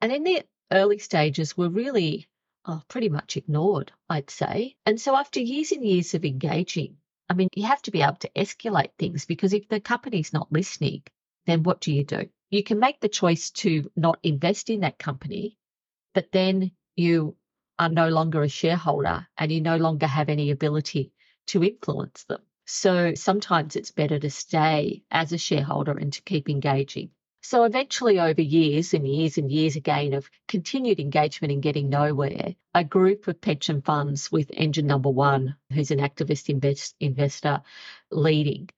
And 0.00 0.10
in 0.10 0.24
the 0.24 0.44
early 0.72 0.98
stages 0.98 1.56
were 1.56 1.68
really 1.68 2.26
oh, 2.64 2.82
pretty 2.88 3.10
much 3.10 3.36
ignored, 3.36 3.92
I'd 4.10 4.28
say. 4.28 4.74
And 4.84 5.00
so 5.00 5.14
after 5.14 5.38
years 5.38 5.70
and 5.70 5.84
years 5.86 6.14
of 6.14 6.24
engaging, 6.24 6.96
I 7.28 7.34
mean, 7.34 7.48
you 7.54 7.66
have 7.66 7.82
to 7.82 7.90
be 7.90 8.02
able 8.02 8.16
to 8.16 8.30
escalate 8.36 8.92
things 8.98 9.24
because 9.24 9.52
if 9.52 9.68
the 9.68 9.80
company's 9.80 10.32
not 10.32 10.52
listening, 10.52 11.02
then 11.46 11.62
what 11.62 11.80
do 11.80 11.92
you 11.92 12.04
do? 12.04 12.28
You 12.50 12.62
can 12.62 12.78
make 12.78 13.00
the 13.00 13.08
choice 13.08 13.50
to 13.62 13.90
not 13.96 14.18
invest 14.22 14.70
in 14.70 14.80
that 14.80 14.98
company, 14.98 15.58
but 16.14 16.30
then 16.32 16.72
you 16.94 17.36
are 17.78 17.88
no 17.88 18.08
longer 18.08 18.42
a 18.42 18.48
shareholder 18.48 19.26
and 19.36 19.52
you 19.52 19.60
no 19.60 19.76
longer 19.76 20.06
have 20.06 20.28
any 20.28 20.50
ability 20.50 21.12
to 21.46 21.64
influence 21.64 22.24
them. 22.24 22.42
So 22.66 23.14
sometimes 23.14 23.76
it's 23.76 23.90
better 23.90 24.18
to 24.18 24.30
stay 24.30 25.04
as 25.10 25.32
a 25.32 25.38
shareholder 25.38 25.92
and 25.92 26.12
to 26.12 26.22
keep 26.22 26.48
engaging. 26.48 27.10
So 27.48 27.62
eventually, 27.62 28.18
over 28.18 28.42
years 28.42 28.92
and 28.92 29.06
years 29.06 29.38
and 29.38 29.52
years 29.52 29.76
again 29.76 30.14
of 30.14 30.28
continued 30.48 30.98
engagement 30.98 31.52
and 31.52 31.62
getting 31.62 31.88
nowhere, 31.88 32.56
a 32.74 32.82
group 32.82 33.28
of 33.28 33.40
pension 33.40 33.82
funds 33.82 34.32
with 34.32 34.50
Engine 34.52 34.88
Number 34.88 35.10
One, 35.10 35.54
who's 35.72 35.92
an 35.92 36.00
activist 36.00 36.48
invest, 36.48 36.96
investor, 36.98 37.62
leading, 38.10 38.70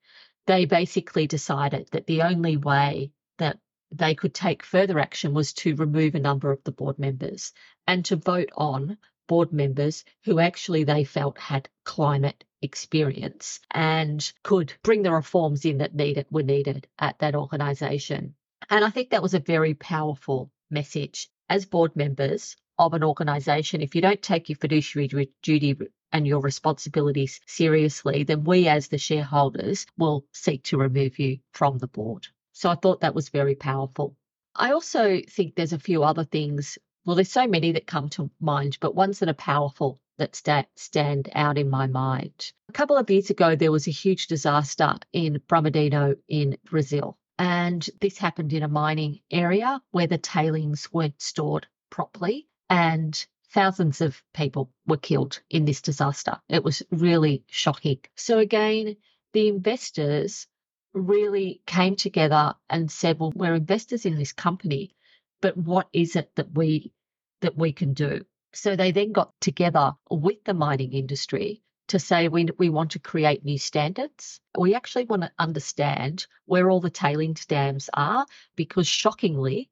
they 0.45 0.65
basically 0.65 1.25
decided 1.25 1.89
that 1.93 2.05
the 2.05 2.21
only 2.21 2.57
way 2.57 3.11
that 3.39 3.57
they 3.89 4.13
could 4.13 4.35
take 4.35 4.61
further 4.61 4.99
action 4.99 5.33
was 5.33 5.51
to 5.53 5.75
remove 5.75 6.13
a 6.13 6.19
number 6.19 6.51
of 6.51 6.63
the 6.63 6.71
board 6.71 6.99
members 6.99 7.53
and 7.87 8.05
to 8.05 8.17
vote 8.17 8.51
on 8.55 8.99
board 9.27 9.51
members 9.51 10.05
who 10.25 10.37
actually 10.37 10.83
they 10.83 11.03
felt 11.03 11.39
had 11.39 11.67
climate 11.85 12.43
experience 12.61 13.61
and 13.71 14.31
could 14.43 14.71
bring 14.83 15.01
the 15.01 15.11
reforms 15.11 15.65
in 15.65 15.79
that 15.79 15.95
needed 15.95 16.27
were 16.29 16.43
needed 16.43 16.87
at 16.99 17.17
that 17.17 17.33
organisation. 17.33 18.35
And 18.69 18.83
I 18.83 18.89
think 18.89 19.09
that 19.09 19.23
was 19.23 19.33
a 19.33 19.39
very 19.39 19.73
powerful 19.73 20.51
message 20.69 21.29
as 21.49 21.65
board 21.65 21.95
members 21.95 22.55
of 22.77 22.93
an 22.93 23.03
organisation. 23.03 23.81
If 23.81 23.95
you 23.95 24.01
don't 24.01 24.21
take 24.21 24.49
your 24.49 24.55
fiduciary 24.57 25.31
duty 25.41 25.77
and 26.11 26.25
your 26.25 26.39
responsibilities 26.39 27.41
seriously, 27.45 28.23
then 28.23 28.43
we 28.43 28.67
as 28.67 28.87
the 28.87 28.97
shareholders 28.97 29.85
will 29.97 30.25
seek 30.33 30.63
to 30.63 30.77
remove 30.77 31.19
you 31.19 31.39
from 31.51 31.77
the 31.77 31.87
board. 31.87 32.27
So 32.53 32.69
I 32.69 32.75
thought 32.75 33.01
that 33.01 33.15
was 33.15 33.29
very 33.29 33.55
powerful. 33.55 34.15
I 34.55 34.71
also 34.71 35.21
think 35.29 35.55
there's 35.55 35.73
a 35.73 35.79
few 35.79 36.03
other 36.03 36.23
things. 36.23 36.77
Well, 37.05 37.15
there's 37.15 37.31
so 37.31 37.47
many 37.47 37.71
that 37.73 37.87
come 37.87 38.09
to 38.09 38.31
mind, 38.39 38.77
but 38.81 38.95
ones 38.95 39.19
that 39.19 39.29
are 39.29 39.33
powerful 39.33 39.99
that 40.17 40.35
sta- 40.35 40.65
stand 40.75 41.29
out 41.33 41.57
in 41.57 41.69
my 41.69 41.87
mind. 41.87 42.51
A 42.67 42.73
couple 42.73 42.97
of 42.97 43.09
years 43.09 43.29
ago, 43.29 43.55
there 43.55 43.71
was 43.71 43.87
a 43.87 43.91
huge 43.91 44.27
disaster 44.27 44.95
in 45.13 45.41
Brumadinho 45.47 46.15
in 46.27 46.57
Brazil. 46.65 47.17
And 47.39 47.89
this 48.01 48.17
happened 48.17 48.51
in 48.51 48.63
a 48.63 48.67
mining 48.67 49.21
area 49.31 49.81
where 49.91 50.07
the 50.07 50.17
tailings 50.17 50.91
weren't 50.91 51.21
stored 51.21 51.67
properly. 51.89 52.47
And 52.69 53.25
thousands 53.51 54.01
of 54.01 54.21
people 54.33 54.71
were 54.85 54.97
killed 54.97 55.41
in 55.49 55.63
this 55.63 55.81
disaster. 55.81 56.41
It 56.49 56.65
was 56.65 56.83
really 56.91 57.45
shocking. 57.47 57.99
So, 58.15 58.39
again, 58.39 58.97
the 59.31 59.47
investors 59.47 60.47
really 60.93 61.61
came 61.65 61.95
together 61.95 62.55
and 62.69 62.91
said, 62.91 63.19
well, 63.19 63.31
we're 63.33 63.55
investors 63.55 64.05
in 64.05 64.17
this 64.17 64.33
company, 64.33 64.95
but 65.39 65.55
what 65.55 65.87
is 65.93 66.17
it 66.17 66.35
that 66.35 66.51
we 66.53 66.91
that 67.39 67.55
we 67.55 67.71
can 67.71 67.93
do? 67.93 68.25
So 68.53 68.75
they 68.75 68.91
then 68.91 69.13
got 69.13 69.31
together 69.39 69.93
with 70.11 70.43
the 70.43 70.53
mining 70.53 70.91
industry 70.91 71.63
to 71.89 71.99
say 71.99 72.27
we, 72.27 72.47
we 72.57 72.69
want 72.69 72.91
to 72.91 72.99
create 72.99 73.43
new 73.43 73.57
standards. 73.57 74.39
We 74.57 74.75
actually 74.75 75.05
want 75.05 75.23
to 75.23 75.31
understand 75.37 76.25
where 76.45 76.69
all 76.69 76.79
the 76.79 76.89
tailings 76.89 77.45
dams 77.45 77.89
are 77.93 78.25
because 78.55 78.87
shockingly, 78.87 79.69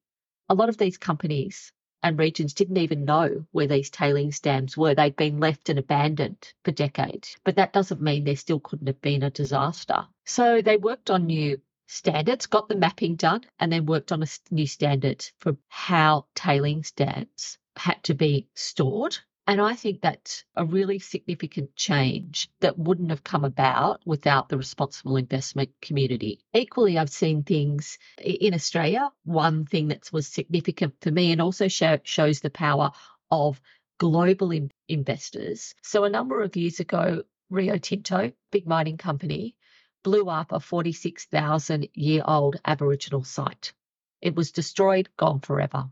a 0.49 0.55
lot 0.55 0.69
of 0.69 0.77
these 0.77 0.97
companies 0.97 1.71
and 2.03 2.19
regions 2.19 2.53
didn't 2.53 2.77
even 2.77 3.05
know 3.05 3.45
where 3.51 3.67
these 3.67 3.89
tailings 3.89 4.39
dams 4.39 4.77
were. 4.77 4.95
They'd 4.95 5.15
been 5.15 5.39
left 5.39 5.69
and 5.69 5.79
abandoned 5.79 6.53
for 6.63 6.71
decades. 6.71 7.35
But 7.43 7.55
that 7.55 7.73
doesn't 7.73 8.01
mean 8.01 8.23
there 8.23 8.35
still 8.35 8.59
couldn't 8.59 8.87
have 8.87 9.01
been 9.01 9.23
a 9.23 9.29
disaster. 9.29 10.07
So 10.25 10.61
they 10.61 10.77
worked 10.77 11.09
on 11.09 11.25
new 11.25 11.59
standards, 11.87 12.45
got 12.45 12.69
the 12.69 12.75
mapping 12.75 13.15
done, 13.15 13.41
and 13.59 13.71
then 13.71 13.85
worked 13.85 14.11
on 14.11 14.23
a 14.23 14.27
new 14.51 14.67
standard 14.67 15.25
for 15.39 15.57
how 15.69 16.25
tailings 16.35 16.91
dams 16.91 17.57
had 17.75 18.03
to 18.03 18.13
be 18.13 18.47
stored 18.55 19.17
and 19.47 19.61
I 19.61 19.75
think 19.75 20.01
that's 20.01 20.43
a 20.55 20.65
really 20.65 20.99
significant 20.99 21.75
change 21.77 22.49
that 22.59 22.77
wouldn't 22.77 23.11
have 23.11 23.23
come 23.23 23.45
about 23.45 24.01
without 24.05 24.49
the 24.49 24.57
responsible 24.57 25.15
investment 25.15 25.71
community. 25.81 26.41
Equally, 26.53 26.97
I've 26.97 27.09
seen 27.09 27.43
things 27.43 27.97
in 28.21 28.53
Australia. 28.53 29.09
One 29.23 29.65
thing 29.65 29.87
that 29.87 30.11
was 30.11 30.27
significant 30.27 30.95
for 31.01 31.11
me 31.11 31.31
and 31.31 31.41
also 31.41 31.69
show, 31.69 31.97
shows 32.03 32.41
the 32.41 32.49
power 32.49 32.91
of 33.31 33.61
global 33.99 34.51
in- 34.51 34.71
investors. 34.89 35.73
So, 35.81 36.03
a 36.03 36.09
number 36.09 36.41
of 36.41 36.55
years 36.57 36.81
ago, 36.81 37.23
Rio 37.49 37.77
Tinto, 37.77 38.33
big 38.51 38.67
mining 38.67 38.97
company, 38.97 39.55
blew 40.03 40.29
up 40.29 40.51
a 40.51 40.59
46,000 40.59 41.87
year 41.93 42.21
old 42.27 42.57
Aboriginal 42.65 43.23
site. 43.23 43.73
It 44.21 44.35
was 44.35 44.51
destroyed, 44.51 45.09
gone 45.17 45.39
forever. 45.39 45.89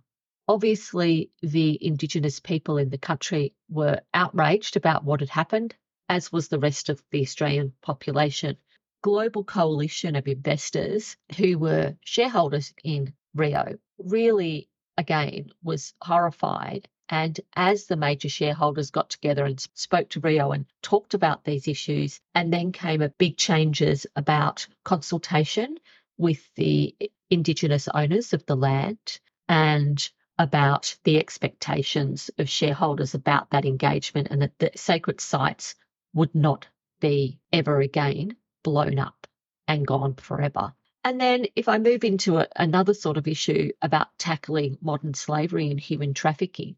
Obviously, 0.48 1.32
the 1.42 1.84
Indigenous 1.84 2.40
people 2.40 2.78
in 2.78 2.92
the 2.92 3.00
country 3.00 3.56
were 3.68 4.02
outraged 4.14 4.78
about 4.78 5.04
what 5.04 5.20
had 5.20 5.30
happened, 5.30 5.76
as 6.08 6.32
was 6.32 6.48
the 6.48 6.60
rest 6.60 6.88
of 6.90 7.04
the 7.10 7.22
Australian 7.22 7.74
population. 7.82 8.56
Global 9.02 9.44
coalition 9.44 10.16
of 10.16 10.28
investors 10.28 11.18
who 11.36 11.58
were 11.58 11.98
shareholders 12.06 12.74
in 12.84 13.14
Rio 13.34 13.80
really, 13.98 14.70
again, 14.98 15.52
was 15.64 15.96
horrified. 16.02 16.88
And 17.10 17.40
as 17.56 17.88
the 17.88 17.96
major 17.98 18.30
shareholders 18.30 18.92
got 18.92 19.10
together 19.10 19.46
and 19.46 19.60
spoke 19.74 20.10
to 20.10 20.20
Rio 20.20 20.52
and 20.52 20.66
talked 20.84 21.16
about 21.16 21.44
these 21.44 21.68
issues, 21.68 22.20
and 22.36 22.54
then 22.54 22.72
came 22.72 23.02
a 23.02 23.10
big 23.10 23.38
changes 23.38 24.06
about 24.16 24.68
consultation 24.84 25.80
with 26.18 26.54
the 26.54 26.96
Indigenous 27.32 27.88
owners 27.88 28.32
of 28.32 28.46
the 28.46 28.56
land 28.56 29.20
and 29.50 30.08
about 30.38 30.96
the 31.04 31.18
expectations 31.18 32.30
of 32.38 32.50
shareholders 32.50 33.14
about 33.14 33.50
that 33.52 33.66
engagement 33.66 34.28
and 34.30 34.42
that 34.42 34.58
the 34.60 34.72
sacred 34.76 35.22
sites 35.22 35.76
would 36.14 36.34
not 36.36 36.68
be 37.00 37.40
ever 37.54 37.80
again 37.82 38.36
blown 38.64 39.00
up 39.00 39.28
and 39.68 39.88
gone 39.88 40.16
forever. 40.16 40.74
And 41.04 41.22
then, 41.22 41.46
if 41.56 41.70
I 41.70 41.78
move 41.78 42.04
into 42.04 42.40
a, 42.40 42.48
another 42.56 42.94
sort 42.94 43.18
of 43.18 43.28
issue 43.28 43.72
about 43.82 44.08
tackling 44.18 44.78
modern 44.82 45.14
slavery 45.14 45.70
and 45.70 45.80
human 45.80 46.14
trafficking, 46.16 46.78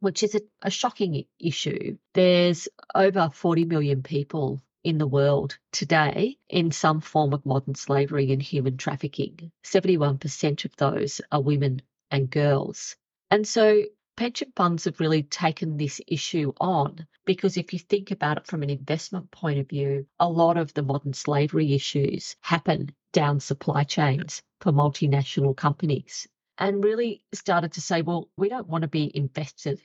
which 0.00 0.22
is 0.22 0.34
a, 0.34 0.40
a 0.62 0.70
shocking 0.70 1.24
issue, 1.38 1.98
there's 2.14 2.68
over 2.94 3.30
40 3.32 3.64
million 3.64 4.02
people 4.02 4.62
in 4.84 4.96
the 4.96 5.06
world 5.06 5.58
today 5.72 6.38
in 6.48 6.70
some 6.70 7.00
form 7.00 7.34
of 7.34 7.44
modern 7.44 7.74
slavery 7.74 8.32
and 8.32 8.40
human 8.40 8.78
trafficking. 8.78 9.52
71% 9.64 10.64
of 10.64 10.76
those 10.76 11.20
are 11.30 11.42
women 11.42 11.82
and 12.10 12.30
girls. 12.30 12.96
And 13.30 13.46
so 13.46 13.82
pension 14.16 14.52
funds 14.56 14.84
have 14.84 15.00
really 15.00 15.22
taken 15.22 15.76
this 15.76 16.00
issue 16.06 16.52
on 16.60 17.06
because 17.24 17.56
if 17.56 17.72
you 17.72 17.78
think 17.78 18.10
about 18.10 18.38
it 18.38 18.46
from 18.46 18.62
an 18.62 18.70
investment 18.70 19.30
point 19.30 19.58
of 19.58 19.68
view, 19.68 20.06
a 20.18 20.28
lot 20.28 20.56
of 20.56 20.74
the 20.74 20.82
modern 20.82 21.12
slavery 21.12 21.74
issues 21.74 22.34
happen 22.40 22.90
down 23.12 23.38
supply 23.40 23.84
chains 23.84 24.42
for 24.60 24.72
multinational 24.72 25.56
companies 25.56 26.26
and 26.58 26.82
really 26.82 27.22
started 27.32 27.72
to 27.72 27.80
say, 27.80 28.02
well, 28.02 28.28
we 28.36 28.48
don't 28.48 28.66
want 28.68 28.82
to 28.82 28.88
be 28.88 29.10
invested 29.14 29.80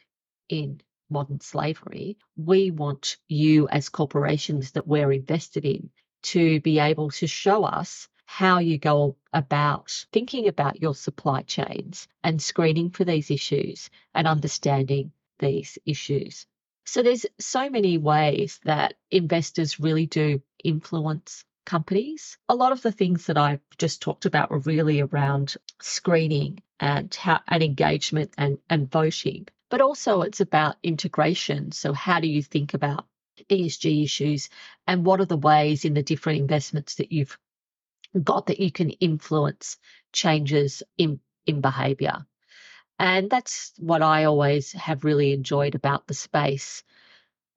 in 0.49 0.81
modern 1.09 1.39
slavery. 1.39 2.17
We 2.35 2.71
want 2.71 3.17
you 3.27 3.67
as 3.69 3.89
corporations 3.89 4.71
that 4.71 4.87
we're 4.87 5.11
invested 5.11 5.65
in 5.65 5.89
to 6.23 6.59
be 6.61 6.79
able 6.79 7.11
to 7.11 7.27
show 7.27 7.63
us 7.63 8.07
how 8.33 8.57
you 8.57 8.79
go 8.79 9.15
about 9.31 10.07
thinking 10.11 10.47
about 10.47 10.81
your 10.81 10.95
supply 10.95 11.43
chains 11.43 12.07
and 12.23 12.41
screening 12.41 12.89
for 12.89 13.03
these 13.03 13.29
issues 13.29 13.91
and 14.15 14.27
understanding 14.27 15.11
these 15.37 15.77
issues. 15.85 16.47
So 16.83 17.03
there's 17.03 17.27
so 17.39 17.69
many 17.69 17.99
ways 17.99 18.59
that 18.63 18.95
investors 19.11 19.79
really 19.79 20.07
do 20.07 20.41
influence 20.63 21.45
companies. 21.67 22.39
A 22.49 22.55
lot 22.55 22.71
of 22.71 22.81
the 22.81 22.91
things 22.91 23.27
that 23.27 23.37
I've 23.37 23.61
just 23.77 24.01
talked 24.01 24.25
about 24.25 24.49
were 24.49 24.57
really 24.57 24.99
around 24.99 25.55
screening 25.79 26.63
and 26.79 27.13
how 27.13 27.39
and 27.47 27.61
engagement 27.61 28.33
and, 28.35 28.57
and 28.67 28.89
voting. 28.89 29.47
But 29.69 29.81
also 29.81 30.23
it's 30.23 30.41
about 30.41 30.77
integration. 30.81 31.71
So 31.71 31.93
how 31.93 32.19
do 32.19 32.27
you 32.27 32.41
think 32.41 32.73
about 32.73 33.05
ESG 33.49 34.03
issues 34.03 34.49
and 34.87 35.05
what 35.05 35.21
are 35.21 35.25
the 35.25 35.37
ways 35.37 35.85
in 35.85 35.93
the 35.93 36.01
different 36.01 36.39
investments 36.39 36.95
that 36.95 37.11
you've 37.11 37.37
got 38.21 38.47
that 38.47 38.59
you 38.59 38.71
can 38.71 38.89
influence 38.91 39.77
changes 40.11 40.83
in, 40.97 41.19
in 41.45 41.61
behavior. 41.61 42.25
And 42.99 43.29
that's 43.29 43.73
what 43.77 44.01
I 44.01 44.25
always 44.25 44.71
have 44.73 45.03
really 45.03 45.33
enjoyed 45.33 45.75
about 45.75 46.07
the 46.07 46.13
space, 46.13 46.83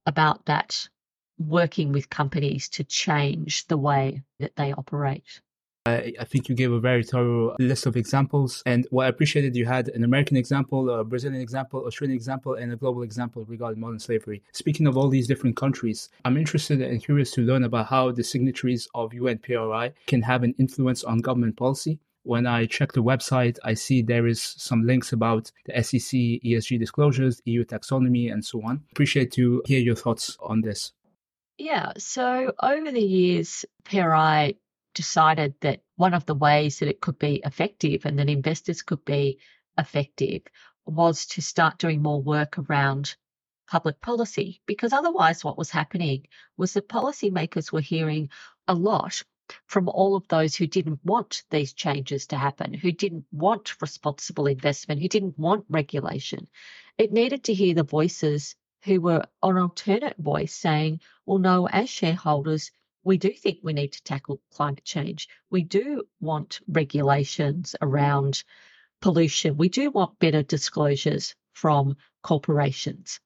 about 0.05 0.45
that 0.45 0.89
working 1.37 1.91
with 1.91 2.09
companies 2.09 2.69
to 2.69 2.83
change 2.83 3.67
the 3.67 3.77
way 3.77 4.23
that 4.39 4.55
they 4.55 4.73
operate. 4.73 5.41
I, 5.87 6.13
I 6.19 6.25
think 6.25 6.49
you 6.49 6.55
gave 6.55 6.71
a 6.71 6.79
very 6.79 7.03
thorough 7.03 7.55
list 7.59 7.85
of 7.85 7.95
examples. 7.95 8.61
And 8.65 8.87
what 8.89 9.05
I 9.05 9.09
appreciated, 9.09 9.55
you 9.55 9.65
had 9.65 9.89
an 9.89 10.03
American 10.03 10.37
example, 10.37 10.89
a 10.89 11.03
Brazilian 11.03 11.41
example, 11.41 11.85
Australian 11.85 12.15
example, 12.15 12.55
and 12.55 12.71
a 12.71 12.75
global 12.75 13.03
example 13.03 13.45
regarding 13.45 13.79
modern 13.79 13.99
slavery. 13.99 14.43
Speaking 14.53 14.87
of 14.87 14.97
all 14.97 15.09
these 15.09 15.27
different 15.27 15.55
countries, 15.55 16.09
I'm 16.25 16.37
interested 16.37 16.81
and 16.81 17.03
curious 17.03 17.31
to 17.31 17.41
learn 17.41 17.63
about 17.63 17.87
how 17.87 18.11
the 18.11 18.23
signatories 18.23 18.87
of 18.93 19.11
UNPRI 19.11 19.93
can 20.05 20.21
have 20.21 20.43
an 20.43 20.53
influence 20.57 21.03
on 21.03 21.19
government 21.19 21.57
policy 21.57 21.99
when 22.27 22.45
I 22.45 22.65
check 22.65 22.91
the 22.91 23.01
website, 23.01 23.57
I 23.63 23.73
see 23.73 24.01
there 24.01 24.27
is 24.27 24.41
some 24.41 24.85
links 24.85 25.13
about 25.13 25.49
the 25.65 25.81
SEC 25.81 26.19
ESG 26.43 26.77
disclosures, 26.77 27.41
EU 27.45 27.63
taxonomy, 27.63 28.31
and 28.31 28.43
so 28.43 28.61
on. 28.63 28.83
Appreciate 28.91 29.31
to 29.33 29.63
hear 29.65 29.79
your 29.79 29.95
thoughts 29.95 30.37
on 30.41 30.59
this. 30.59 30.91
Yeah, 31.57 31.93
so 31.97 32.51
over 32.61 32.91
the 32.91 33.01
years, 33.01 33.65
PRI 33.85 34.55
decided 34.97 35.53
that 35.61 35.83
one 35.95 36.15
of 36.15 36.25
the 36.25 36.33
ways 36.33 36.79
that 36.79 36.89
it 36.89 37.01
could 37.01 37.19
be 37.19 37.39
effective 37.45 38.03
and 38.03 38.17
that 38.17 38.29
investors 38.29 38.81
could 38.81 39.05
be 39.05 39.37
effective 39.77 40.41
was 40.87 41.27
to 41.27 41.39
start 41.39 41.77
doing 41.77 42.01
more 42.01 42.19
work 42.19 42.57
around 42.57 43.15
public 43.67 44.01
policy 44.01 44.59
because 44.65 44.93
otherwise 44.93 45.43
what 45.43 45.57
was 45.57 45.69
happening 45.69 46.25
was 46.57 46.73
that 46.73 46.89
policymakers 46.89 47.71
were 47.71 47.81
hearing 47.93 48.27
a 48.67 48.73
lot 48.73 49.23
from 49.67 49.87
all 49.87 50.15
of 50.15 50.27
those 50.29 50.55
who 50.55 50.65
didn't 50.65 50.99
want 51.05 51.43
these 51.51 51.73
changes 51.73 52.25
to 52.25 52.37
happen, 52.37 52.73
who 52.73 52.91
didn't 52.91 53.25
want 53.31 53.79
responsible 53.79 54.47
investment, 54.47 54.99
who 54.99 55.07
didn't 55.07 55.37
want 55.37 55.63
regulation. 55.69 56.47
It 56.97 57.13
needed 57.13 57.43
to 57.43 57.53
hear 57.53 57.75
the 57.75 57.83
voices 57.83 58.55
who 58.83 58.99
were 58.99 59.23
an 59.43 59.57
alternate 59.57 60.17
voice 60.17 60.55
saying, 60.55 61.01
well, 61.27 61.37
no, 61.37 61.67
as 61.67 61.87
shareholders, 61.87 62.71
we 63.07 63.17
do 63.17 63.31
think 63.31 63.59
we 63.63 63.71
need 63.71 63.93
to 63.93 64.03
tackle 64.03 64.41
climate 64.51 64.83
change. 64.83 65.29
We 65.49 65.63
do 65.63 66.03
want 66.19 66.59
regulations 66.67 67.73
around 67.81 68.43
pollution. 69.01 69.55
We 69.55 69.69
do 69.69 69.89
want 69.91 70.19
better 70.19 70.43
disclosures 70.43 71.33
from 71.53 71.95
corporations. 72.21 73.21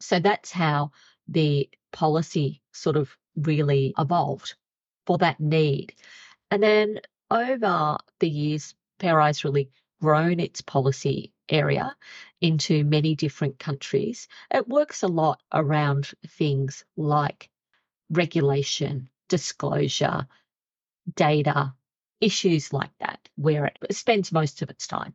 So 0.00 0.20
that's 0.20 0.52
how 0.52 0.92
the 1.26 1.68
policy 1.90 2.62
sort 2.70 2.96
of 2.96 3.10
really 3.34 3.92
evolved 3.98 4.54
for 5.06 5.18
that 5.18 5.40
need. 5.40 5.92
And 6.52 6.62
then 6.62 7.00
over 7.32 7.98
the 8.20 8.28
years, 8.28 8.76
PRI's 9.00 9.42
really 9.42 9.70
grown 10.00 10.38
its 10.38 10.60
policy 10.60 11.32
area 11.48 11.96
into 12.40 12.84
many 12.84 13.16
different 13.16 13.58
countries. 13.58 14.28
It 14.54 14.68
works 14.68 15.02
a 15.02 15.08
lot 15.08 15.42
around 15.52 16.12
things 16.28 16.84
like 16.96 17.50
regulation, 18.10 19.08
disclosure, 19.28 20.26
data, 21.14 21.74
issues 22.20 22.72
like 22.72 22.90
that, 22.98 23.28
where 23.36 23.66
it 23.66 23.94
spends 23.94 24.32
most 24.32 24.62
of 24.62 24.70
its 24.70 24.86
time. 24.86 25.14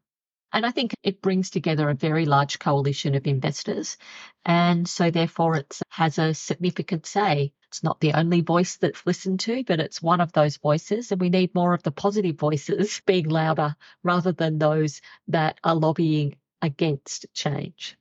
And 0.54 0.66
I 0.66 0.72
think 0.72 0.96
it 1.04 1.22
brings 1.22 1.50
together 1.50 1.90
a 1.90 1.96
very 1.96 2.26
large 2.26 2.60
coalition 2.60 3.14
of 3.16 3.28
investors. 3.28 3.98
And 4.46 4.88
so, 4.88 5.12
therefore, 5.12 5.58
it 5.58 5.80
has 5.90 6.18
a 6.18 6.34
significant 6.34 7.06
say. 7.06 7.52
It's 7.68 7.84
not 7.84 8.00
the 8.00 8.14
only 8.14 8.40
voice 8.40 8.78
that's 8.78 9.06
listened 9.06 9.42
to, 9.42 9.64
but 9.66 9.82
it's 9.82 10.02
one 10.02 10.22
of 10.22 10.32
those 10.32 10.56
voices. 10.58 11.12
And 11.12 11.20
we 11.20 11.30
need 11.30 11.54
more 11.54 11.74
of 11.74 11.84
the 11.84 11.92
positive 11.92 12.38
voices 12.38 13.02
being 13.06 13.28
louder 13.28 13.76
rather 14.02 14.32
than 14.32 14.58
those 14.58 15.02
that 15.28 15.60
are 15.64 15.76
lobbying 15.76 16.38
against 16.62 17.26
change. 17.34 17.98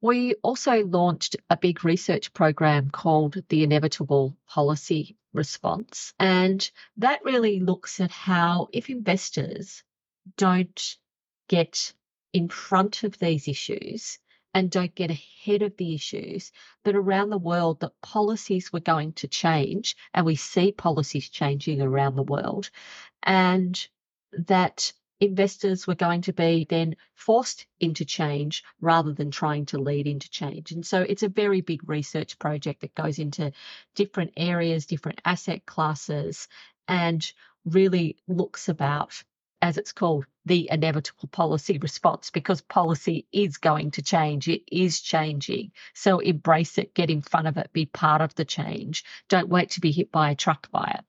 We 0.00 0.34
also 0.42 0.84
launched 0.84 1.36
a 1.48 1.56
big 1.56 1.84
research 1.84 2.32
program 2.32 2.90
called 2.90 3.42
the 3.48 3.62
Inevitable 3.62 4.36
Policy 4.46 5.16
Response. 5.32 6.12
And 6.18 6.70
that 6.98 7.24
really 7.24 7.60
looks 7.60 7.98
at 8.00 8.10
how, 8.10 8.68
if 8.72 8.90
investors 8.90 9.82
don't 10.36 10.96
get 11.48 11.92
in 12.32 12.48
front 12.48 13.04
of 13.04 13.18
these 13.18 13.48
issues 13.48 14.18
and 14.52 14.70
don't 14.70 14.94
get 14.94 15.10
ahead 15.10 15.62
of 15.62 15.76
the 15.76 15.94
issues, 15.94 16.52
that 16.84 16.96
around 16.96 17.30
the 17.30 17.38
world 17.38 17.80
that 17.80 18.00
policies 18.02 18.72
were 18.72 18.80
going 18.80 19.12
to 19.14 19.28
change, 19.28 19.96
and 20.14 20.24
we 20.26 20.36
see 20.36 20.72
policies 20.72 21.28
changing 21.28 21.80
around 21.80 22.16
the 22.16 22.22
world, 22.22 22.70
and 23.22 23.88
that 24.32 24.92
investors 25.20 25.86
were 25.86 25.94
going 25.94 26.22
to 26.22 26.32
be 26.32 26.66
then 26.68 26.96
forced 27.14 27.66
into 27.80 28.04
change 28.04 28.62
rather 28.80 29.12
than 29.12 29.30
trying 29.30 29.66
to 29.66 29.78
lead 29.78 30.06
into 30.06 30.30
change. 30.30 30.72
And 30.72 30.84
so 30.84 31.00
it's 31.02 31.22
a 31.22 31.28
very 31.28 31.60
big 31.60 31.88
research 31.88 32.38
project 32.38 32.82
that 32.82 32.94
goes 32.94 33.18
into 33.18 33.52
different 33.94 34.32
areas, 34.36 34.86
different 34.86 35.20
asset 35.24 35.64
classes, 35.64 36.48
and 36.86 37.32
really 37.64 38.16
looks 38.28 38.68
about, 38.68 39.22
as 39.62 39.78
it's 39.78 39.92
called, 39.92 40.26
the 40.44 40.68
inevitable 40.70 41.28
policy 41.28 41.78
response 41.82 42.30
because 42.30 42.60
policy 42.60 43.26
is 43.32 43.56
going 43.56 43.92
to 43.92 44.02
change. 44.02 44.48
It 44.48 44.62
is 44.70 45.00
changing. 45.00 45.72
So 45.94 46.18
embrace 46.18 46.78
it, 46.78 46.94
get 46.94 47.10
in 47.10 47.22
front 47.22 47.48
of 47.48 47.56
it, 47.56 47.72
be 47.72 47.86
part 47.86 48.20
of 48.20 48.34
the 48.34 48.44
change. 48.44 49.04
Don't 49.28 49.48
wait 49.48 49.70
to 49.70 49.80
be 49.80 49.92
hit 49.92 50.12
by 50.12 50.30
a 50.30 50.36
truck 50.36 50.70
by 50.70 50.94
it. 50.98 51.04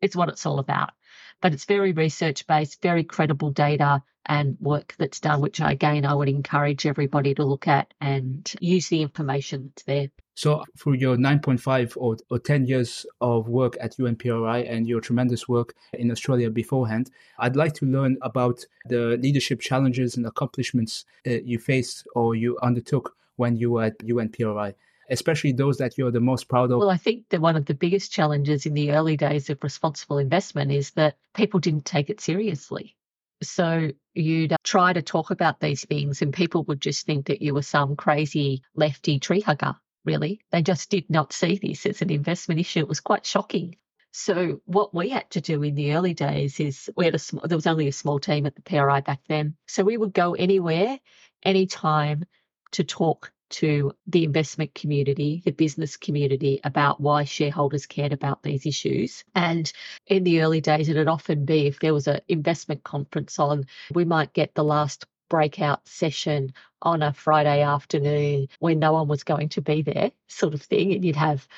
It's 0.00 0.16
what 0.16 0.28
it's 0.28 0.44
all 0.44 0.58
about 0.58 0.90
but 1.40 1.52
it's 1.52 1.64
very 1.64 1.92
research 1.92 2.46
based, 2.46 2.82
very 2.82 3.04
credible 3.04 3.50
data 3.50 4.02
and 4.26 4.56
work 4.60 4.94
that's 4.98 5.20
done, 5.20 5.40
which 5.40 5.60
again, 5.60 6.04
I 6.04 6.14
would 6.14 6.28
encourage 6.28 6.86
everybody 6.86 7.34
to 7.34 7.44
look 7.44 7.68
at 7.68 7.94
and 8.00 8.50
use 8.60 8.88
the 8.88 9.02
information 9.02 9.66
that's 9.68 9.84
there. 9.84 10.08
So, 10.34 10.64
for 10.76 10.94
your 10.94 11.16
9.5 11.16 11.96
or, 11.96 12.16
or 12.30 12.38
10 12.38 12.66
years 12.66 13.06
of 13.22 13.48
work 13.48 13.76
at 13.80 13.96
UNPRI 13.96 14.70
and 14.70 14.86
your 14.86 15.00
tremendous 15.00 15.48
work 15.48 15.74
in 15.94 16.10
Australia 16.10 16.50
beforehand, 16.50 17.10
I'd 17.38 17.56
like 17.56 17.72
to 17.74 17.86
learn 17.86 18.18
about 18.20 18.64
the 18.86 19.16
leadership 19.16 19.60
challenges 19.60 20.16
and 20.16 20.26
accomplishments 20.26 21.06
uh, 21.26 21.30
you 21.30 21.58
faced 21.58 22.06
or 22.14 22.34
you 22.34 22.58
undertook 22.62 23.14
when 23.36 23.56
you 23.56 23.70
were 23.70 23.84
at 23.84 23.98
UNPRI 23.98 24.74
especially 25.10 25.52
those 25.52 25.78
that 25.78 25.96
you're 25.96 26.10
the 26.10 26.20
most 26.20 26.48
proud 26.48 26.70
of? 26.70 26.78
Well, 26.78 26.90
I 26.90 26.96
think 26.96 27.28
that 27.30 27.40
one 27.40 27.56
of 27.56 27.66
the 27.66 27.74
biggest 27.74 28.12
challenges 28.12 28.66
in 28.66 28.74
the 28.74 28.92
early 28.92 29.16
days 29.16 29.50
of 29.50 29.62
responsible 29.62 30.18
investment 30.18 30.72
is 30.72 30.90
that 30.92 31.16
people 31.34 31.60
didn't 31.60 31.84
take 31.84 32.10
it 32.10 32.20
seriously. 32.20 32.96
So 33.42 33.90
you'd 34.14 34.52
uh, 34.52 34.56
try 34.64 34.92
to 34.92 35.02
talk 35.02 35.30
about 35.30 35.60
these 35.60 35.84
things, 35.84 36.22
and 36.22 36.32
people 36.32 36.64
would 36.64 36.80
just 36.80 37.04
think 37.04 37.26
that 37.26 37.42
you 37.42 37.54
were 37.54 37.62
some 37.62 37.96
crazy 37.96 38.62
lefty 38.74 39.18
tree 39.18 39.40
hugger, 39.40 39.74
really. 40.04 40.40
They 40.50 40.62
just 40.62 40.90
did 40.90 41.10
not 41.10 41.32
see 41.32 41.58
this 41.62 41.84
as 41.84 42.00
an 42.00 42.10
investment 42.10 42.60
issue. 42.60 42.80
It 42.80 42.88
was 42.88 43.00
quite 43.00 43.26
shocking. 43.26 43.76
So 44.12 44.62
what 44.64 44.94
we 44.94 45.10
had 45.10 45.30
to 45.32 45.42
do 45.42 45.62
in 45.62 45.74
the 45.74 45.92
early 45.94 46.14
days 46.14 46.58
is 46.58 46.88
we 46.96 47.04
had 47.04 47.14
a 47.14 47.46
there 47.46 47.58
was 47.58 47.66
only 47.66 47.88
a 47.88 47.92
small 47.92 48.18
team 48.18 48.46
at 48.46 48.54
the 48.54 48.62
PRI 48.62 49.02
back 49.02 49.20
then. 49.28 49.56
So 49.66 49.84
we 49.84 49.98
would 49.98 50.14
go 50.14 50.34
anywhere, 50.34 50.98
anytime 51.42 52.24
to 52.72 52.84
talk 52.84 53.30
to 53.48 53.92
the 54.06 54.24
investment 54.24 54.74
community, 54.74 55.42
the 55.44 55.52
business 55.52 55.96
community 55.96 56.60
about 56.64 57.00
why 57.00 57.24
shareholders 57.24 57.86
cared 57.86 58.12
about 58.12 58.42
these 58.42 58.66
issues. 58.66 59.24
And 59.34 59.72
in 60.06 60.24
the 60.24 60.42
early 60.42 60.60
days, 60.60 60.88
it'd 60.88 61.08
often 61.08 61.44
be 61.44 61.66
if 61.66 61.80
there 61.80 61.94
was 61.94 62.06
an 62.08 62.20
investment 62.28 62.84
conference 62.84 63.38
on, 63.38 63.66
we 63.94 64.04
might 64.04 64.32
get 64.32 64.54
the 64.54 64.64
last 64.64 65.06
breakout 65.28 65.86
session 65.88 66.52
on 66.82 67.02
a 67.02 67.12
Friday 67.12 67.62
afternoon 67.62 68.48
when 68.60 68.78
no 68.78 68.92
one 68.92 69.08
was 69.08 69.24
going 69.24 69.48
to 69.50 69.62
be 69.62 69.82
there, 69.82 70.10
sort 70.28 70.54
of 70.54 70.62
thing, 70.62 70.92
and 70.92 71.04
you'd 71.04 71.16
have 71.16 71.48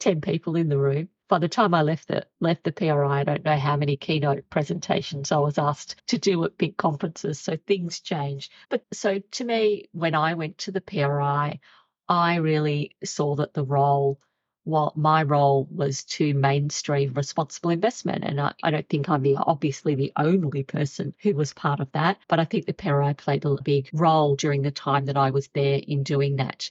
10 0.00 0.20
people 0.20 0.56
in 0.56 0.68
the 0.68 0.78
room. 0.78 1.08
By 1.30 1.38
the 1.38 1.48
time 1.48 1.74
I 1.74 1.82
left 1.82 2.08
the 2.08 2.26
left 2.40 2.64
the 2.64 2.72
PRI, 2.72 3.20
I 3.20 3.22
don't 3.22 3.44
know 3.44 3.56
how 3.56 3.76
many 3.76 3.96
keynote 3.96 4.50
presentations 4.50 5.30
I 5.30 5.38
was 5.38 5.58
asked 5.58 5.94
to 6.08 6.18
do 6.18 6.42
at 6.44 6.58
big 6.58 6.76
conferences. 6.76 7.38
So 7.38 7.56
things 7.56 8.00
changed. 8.00 8.50
But 8.68 8.84
so 8.92 9.20
to 9.20 9.44
me, 9.44 9.88
when 9.92 10.16
I 10.16 10.34
went 10.34 10.58
to 10.58 10.72
the 10.72 10.80
PRI, 10.80 11.60
I 12.08 12.34
really 12.34 12.96
saw 13.04 13.36
that 13.36 13.54
the 13.54 13.62
role 13.64 14.18
what 14.64 14.96
my 14.96 15.22
role 15.22 15.68
was 15.70 16.02
to 16.16 16.34
mainstream 16.34 17.14
responsible 17.14 17.70
investment. 17.70 18.24
And 18.24 18.40
I, 18.40 18.52
I, 18.64 18.72
don't 18.72 18.88
think 18.88 19.08
I'm 19.08 19.22
the 19.22 19.36
obviously 19.36 19.94
the 19.94 20.12
only 20.16 20.64
person 20.64 21.14
who 21.22 21.34
was 21.34 21.54
part 21.54 21.78
of 21.78 21.92
that, 21.92 22.18
but 22.26 22.40
I 22.40 22.44
think 22.44 22.66
the 22.66 22.74
PRI 22.74 23.12
played 23.12 23.44
a 23.44 23.56
big 23.62 23.88
role 23.92 24.34
during 24.34 24.62
the 24.62 24.72
time 24.72 25.06
that 25.06 25.16
I 25.16 25.30
was 25.30 25.46
there 25.54 25.80
in 25.86 26.02
doing 26.02 26.36
that. 26.36 26.70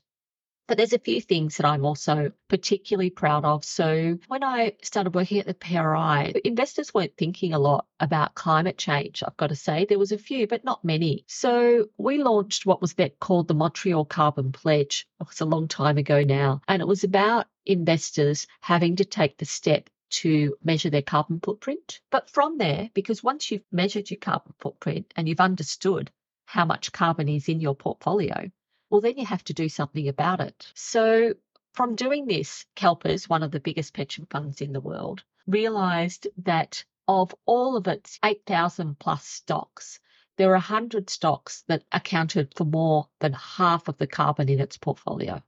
But 0.70 0.78
there's 0.78 0.94
a 0.94 1.00
few 1.00 1.20
things 1.20 1.58
that 1.58 1.66
I'm 1.66 1.84
also 1.84 2.32
particularly 2.48 3.10
proud 3.10 3.44
of. 3.44 3.66
So 3.66 4.20
when 4.28 4.44
I 4.44 4.76
started 4.84 5.16
working 5.16 5.40
at 5.40 5.48
the 5.48 5.56
PRI, 5.56 6.32
investors 6.46 6.94
weren't 6.94 7.18
thinking 7.18 7.54
a 7.54 7.60
lot 7.60 7.88
about 8.00 8.36
climate 8.36 8.78
change, 8.78 9.24
I've 9.26 9.36
got 9.36 9.48
to 9.48 9.56
say. 9.56 9.86
There 9.86 9.98
was 9.98 10.12
a 10.12 10.18
few, 10.20 10.46
but 10.46 10.64
not 10.64 10.86
many. 10.86 11.26
So 11.26 11.88
we 11.98 12.22
launched 12.22 12.68
what 12.68 12.82
was 12.82 12.94
that 12.94 13.20
called 13.20 13.48
the 13.48 13.56
Montreal 13.56 14.06
Carbon 14.06 14.52
Pledge. 14.52 15.08
It 15.20 15.28
was 15.28 15.42
a 15.42 15.46
long 15.46 15.68
time 15.68 15.98
ago 15.98 16.24
now. 16.24 16.62
And 16.68 16.84
it 16.84 16.88
was 16.88 17.04
about 17.04 17.48
investors 17.66 18.46
having 18.62 18.98
to 18.98 19.06
take 19.06 19.40
the 19.40 19.46
step 19.46 19.90
to 20.22 20.56
measure 20.64 20.92
their 20.92 21.02
carbon 21.02 21.40
footprint. 21.40 22.00
But 22.12 22.30
from 22.30 22.60
there, 22.60 22.92
because 22.94 23.24
once 23.24 23.50
you've 23.50 23.66
measured 23.72 24.12
your 24.12 24.20
carbon 24.20 24.54
footprint 24.60 25.16
and 25.16 25.28
you've 25.28 25.40
understood 25.40 26.12
how 26.46 26.66
much 26.66 26.92
carbon 26.92 27.28
is 27.28 27.50
in 27.50 27.60
your 27.60 27.76
portfolio, 27.76 28.52
well, 28.90 29.02
then 29.02 29.18
you 29.18 29.26
have 29.26 29.44
to 29.46 29.54
do 29.54 29.70
something 29.70 30.08
about 30.08 30.40
it. 30.40 30.72
So, 30.74 31.34
from 31.74 31.96
doing 31.96 32.26
this, 32.26 32.66
CalPERS, 32.76 33.30
one 33.30 33.44
of 33.44 33.52
the 33.52 33.60
biggest 33.60 33.94
pension 33.94 34.26
funds 34.30 34.62
in 34.62 34.74
the 34.74 34.82
world, 34.82 35.24
realized 35.46 36.28
that 36.38 36.84
of 37.08 37.34
all 37.46 37.78
of 37.78 37.88
its 37.88 38.20
8,000 38.24 39.00
plus 39.00 39.26
stocks, 39.26 40.00
there 40.38 40.50
are 40.50 40.54
100 40.54 41.10
stocks 41.10 41.64
that 41.68 41.84
accounted 41.92 42.54
for 42.56 42.66
more 42.66 43.08
than 43.20 43.34
half 43.34 43.88
of 43.88 43.98
the 43.98 44.08
carbon 44.08 44.50
in 44.50 44.60
its 44.60 44.78
portfolio. 44.78 45.42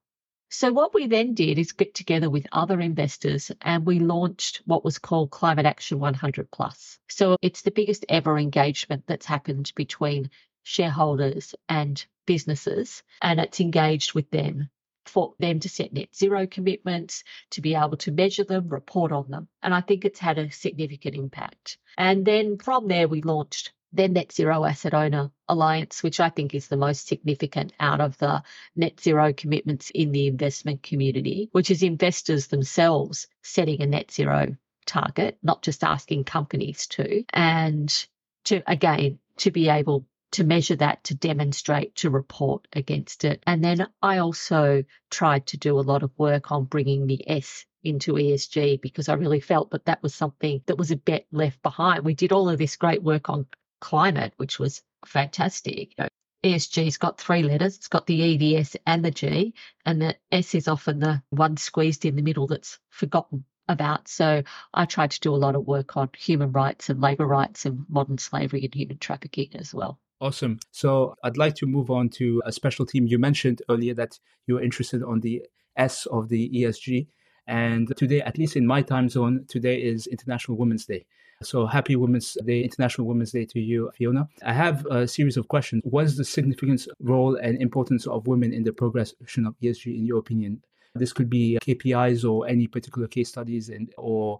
So, 0.49 0.73
what 0.73 0.93
we 0.93 1.07
then 1.07 1.33
did 1.33 1.57
is 1.57 1.71
get 1.71 1.93
together 1.95 2.29
with 2.29 2.45
other 2.51 2.81
investors 2.81 3.51
and 3.61 3.85
we 3.85 3.99
launched 3.99 4.61
what 4.65 4.83
was 4.83 4.99
called 4.99 5.31
Climate 5.31 5.65
Action 5.65 5.99
100 5.99 6.51
Plus. 6.51 6.99
So, 7.09 7.37
it's 7.41 7.61
the 7.61 7.71
biggest 7.71 8.05
ever 8.09 8.37
engagement 8.37 9.05
that's 9.07 9.25
happened 9.25 9.71
between 9.75 10.29
shareholders 10.63 11.55
and 11.69 12.05
businesses, 12.25 13.03
and 13.21 13.39
it's 13.39 13.59
engaged 13.59 14.13
with 14.13 14.29
them 14.31 14.69
for 15.05 15.33
them 15.39 15.59
to 15.59 15.69
set 15.69 15.91
net 15.91 16.15
zero 16.15 16.47
commitments, 16.47 17.23
to 17.49 17.61
be 17.61 17.75
able 17.75 17.97
to 17.97 18.11
measure 18.11 18.43
them, 18.43 18.69
report 18.69 19.11
on 19.11 19.29
them. 19.29 19.47
And 19.61 19.73
I 19.73 19.81
think 19.81 20.05
it's 20.05 20.19
had 20.19 20.37
a 20.37 20.51
significant 20.51 21.15
impact. 21.15 21.77
And 21.97 22.25
then 22.25 22.57
from 22.57 22.87
there, 22.87 23.07
we 23.07 23.21
launched 23.21 23.73
the 23.93 24.07
Net 24.07 24.31
Zero 24.31 24.63
Asset 24.63 24.93
Owner 24.93 25.31
Alliance, 25.49 26.01
which 26.01 26.19
I 26.19 26.29
think 26.29 26.55
is 26.55 26.67
the 26.67 26.77
most 26.77 27.07
significant 27.07 27.73
out 27.79 27.99
of 27.99 28.17
the 28.19 28.41
net 28.75 28.99
zero 28.99 29.33
commitments 29.33 29.89
in 29.89 30.11
the 30.11 30.27
investment 30.27 30.81
community, 30.81 31.49
which 31.51 31.71
is 31.71 31.83
investors 31.83 32.47
themselves 32.47 33.27
setting 33.41 33.81
a 33.81 33.85
net 33.85 34.11
zero 34.11 34.55
target, 34.85 35.37
not 35.43 35.61
just 35.61 35.83
asking 35.83 36.23
companies 36.23 36.87
to, 36.87 37.23
and 37.33 38.07
to 38.45 38.61
again, 38.65 39.19
to 39.37 39.51
be 39.51 39.69
able 39.69 40.05
to 40.31 40.43
measure 40.43 40.75
that, 40.77 41.03
to 41.03 41.15
demonstrate, 41.15 41.95
to 41.95 42.09
report 42.09 42.67
against 42.73 43.25
it. 43.25 43.43
And 43.45 43.63
then 43.63 43.87
I 44.01 44.19
also 44.19 44.83
tried 45.09 45.45
to 45.47 45.57
do 45.57 45.77
a 45.77 45.81
lot 45.81 46.03
of 46.03 46.11
work 46.17 46.51
on 46.51 46.65
bringing 46.65 47.07
the 47.07 47.23
S 47.29 47.65
into 47.83 48.13
ESG 48.13 48.81
because 48.81 49.09
I 49.09 49.13
really 49.15 49.39
felt 49.39 49.71
that 49.71 49.85
that 49.85 50.01
was 50.03 50.13
something 50.15 50.61
that 50.67 50.77
was 50.77 50.91
a 50.91 50.95
bit 50.95 51.27
left 51.31 51.61
behind. 51.61 52.05
We 52.05 52.13
did 52.13 52.31
all 52.31 52.49
of 52.49 52.59
this 52.59 52.75
great 52.75 53.03
work 53.03 53.29
on 53.29 53.47
climate, 53.81 54.33
which 54.37 54.59
was 54.59 54.83
fantastic. 55.05 55.93
You 55.97 56.03
know, 56.03 56.09
ESG's 56.43 56.97
got 56.97 57.19
three 57.19 57.43
letters. 57.43 57.77
It's 57.77 57.87
got 57.87 58.07
the 58.07 58.15
E, 58.15 58.37
the 58.37 58.57
S, 58.57 58.75
and 58.85 59.03
the 59.03 59.11
G, 59.11 59.53
and 59.85 60.01
the 60.01 60.15
S 60.31 60.55
is 60.55 60.67
often 60.67 60.99
the 60.99 61.21
one 61.29 61.57
squeezed 61.57 62.05
in 62.05 62.15
the 62.15 62.21
middle 62.21 62.47
that's 62.47 62.79
forgotten 62.89 63.43
about. 63.67 64.07
So 64.07 64.43
I 64.73 64.85
tried 64.85 65.11
to 65.11 65.19
do 65.19 65.33
a 65.33 65.37
lot 65.37 65.55
of 65.55 65.67
work 65.67 65.97
on 65.97 66.09
human 66.17 66.51
rights 66.51 66.89
and 66.89 67.01
labour 67.01 67.27
rights 67.27 67.65
and 67.65 67.85
modern 67.89 68.17
slavery 68.17 68.63
and 68.63 68.73
human 68.73 68.97
trafficking 68.97 69.49
as 69.55 69.73
well. 69.73 69.99
Awesome. 70.21 70.59
So 70.69 71.15
I'd 71.23 71.37
like 71.37 71.55
to 71.55 71.65
move 71.65 71.89
on 71.89 72.07
to 72.09 72.43
a 72.45 72.51
special 72.51 72.85
team. 72.85 73.07
You 73.07 73.17
mentioned 73.17 73.63
earlier 73.69 73.95
that 73.95 74.19
you 74.45 74.53
were 74.53 74.61
interested 74.61 75.01
on 75.01 75.19
the 75.21 75.41
S 75.75 76.05
of 76.05 76.29
the 76.29 76.47
ESG. 76.49 77.07
And 77.47 77.91
today, 77.97 78.21
at 78.21 78.37
least 78.37 78.55
in 78.55 78.67
my 78.67 78.83
time 78.83 79.09
zone, 79.09 79.45
today 79.47 79.81
is 79.81 80.05
International 80.05 80.57
Women's 80.57 80.85
Day. 80.85 81.07
So 81.41 81.65
happy 81.65 81.95
Women's 81.95 82.37
Day, 82.45 82.61
International 82.61 83.07
Women's 83.07 83.31
Day 83.31 83.45
to 83.45 83.59
you, 83.59 83.89
Fiona. 83.95 84.29
I 84.45 84.53
have 84.53 84.85
a 84.85 85.07
series 85.07 85.37
of 85.37 85.47
questions. 85.47 85.81
What 85.85 86.05
is 86.05 86.17
the 86.17 86.23
significance, 86.23 86.87
role, 86.99 87.35
and 87.35 87.59
importance 87.59 88.05
of 88.05 88.27
women 88.27 88.53
in 88.53 88.63
the 88.63 88.73
progression 88.73 89.47
of 89.47 89.55
ESG, 89.59 89.97
in 89.97 90.05
your 90.05 90.19
opinion? 90.19 90.61
This 90.93 91.13
could 91.13 91.31
be 91.31 91.57
KPIs 91.63 92.29
or 92.29 92.47
any 92.47 92.67
particular 92.67 93.07
case 93.07 93.29
studies 93.29 93.69
and 93.69 93.91
or 93.97 94.37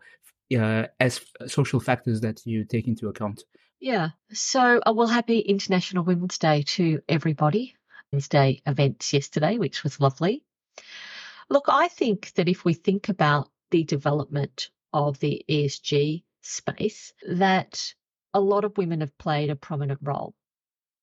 uh, 0.56 0.86
as 1.00 1.22
social 1.48 1.80
factors 1.80 2.22
that 2.22 2.46
you 2.46 2.66
take 2.66 2.88
into 2.88 3.08
account. 3.08 3.46
Yeah. 3.82 4.10
So, 4.32 4.80
uh, 4.86 4.94
well, 4.96 5.08
happy 5.08 5.40
International 5.40 6.04
Women's 6.04 6.38
Day 6.38 6.62
to 6.62 7.02
everybody. 7.10 7.76
Women's 8.12 8.28
Day 8.28 8.62
events 8.68 9.12
yesterday, 9.12 9.58
which 9.58 9.84
was 9.84 10.00
lovely. 10.00 10.44
Look, 11.50 11.66
I 11.68 11.88
think 11.88 12.32
that 12.36 12.48
if 12.48 12.64
we 12.64 12.76
think 12.76 13.10
about 13.10 13.50
the 13.72 13.84
development 13.84 14.70
of 14.94 15.20
the 15.20 15.44
ESG 15.50 16.24
space, 16.44 17.12
that 17.28 17.96
a 18.36 18.40
lot 18.40 18.66
of 18.66 18.78
women 18.78 19.00
have 19.00 19.18
played 19.18 19.50
a 19.50 19.56
prominent 19.56 20.00
role. 20.04 20.36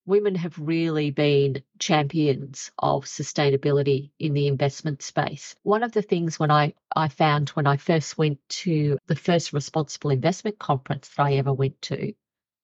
Women 0.06 0.36
have 0.36 0.56
really 0.56 1.10
been 1.10 1.64
champions 1.80 2.70
of 2.78 3.06
sustainability 3.06 4.12
in 4.20 4.34
the 4.34 4.46
investment 4.46 5.02
space. 5.02 5.56
One 5.64 5.82
of 5.82 5.90
the 5.90 6.02
things 6.02 6.38
when 6.38 6.52
I, 6.52 6.74
I 6.94 7.08
found 7.08 7.48
when 7.50 7.66
I 7.66 7.76
first 7.76 8.16
went 8.16 8.38
to 8.60 8.98
the 9.08 9.16
first 9.16 9.52
responsible 9.52 10.10
investment 10.10 10.60
conference 10.60 11.08
that 11.08 11.24
I 11.24 11.32
ever 11.34 11.52
went 11.52 11.82
to 11.82 12.14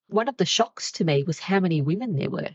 one 0.08 0.28
of 0.28 0.36
the 0.36 0.44
shocks 0.44 0.92
to 0.92 1.04
me 1.04 1.22
was 1.22 1.38
how 1.38 1.60
many 1.60 1.82
women 1.82 2.14
there 2.14 2.30
were 2.30 2.50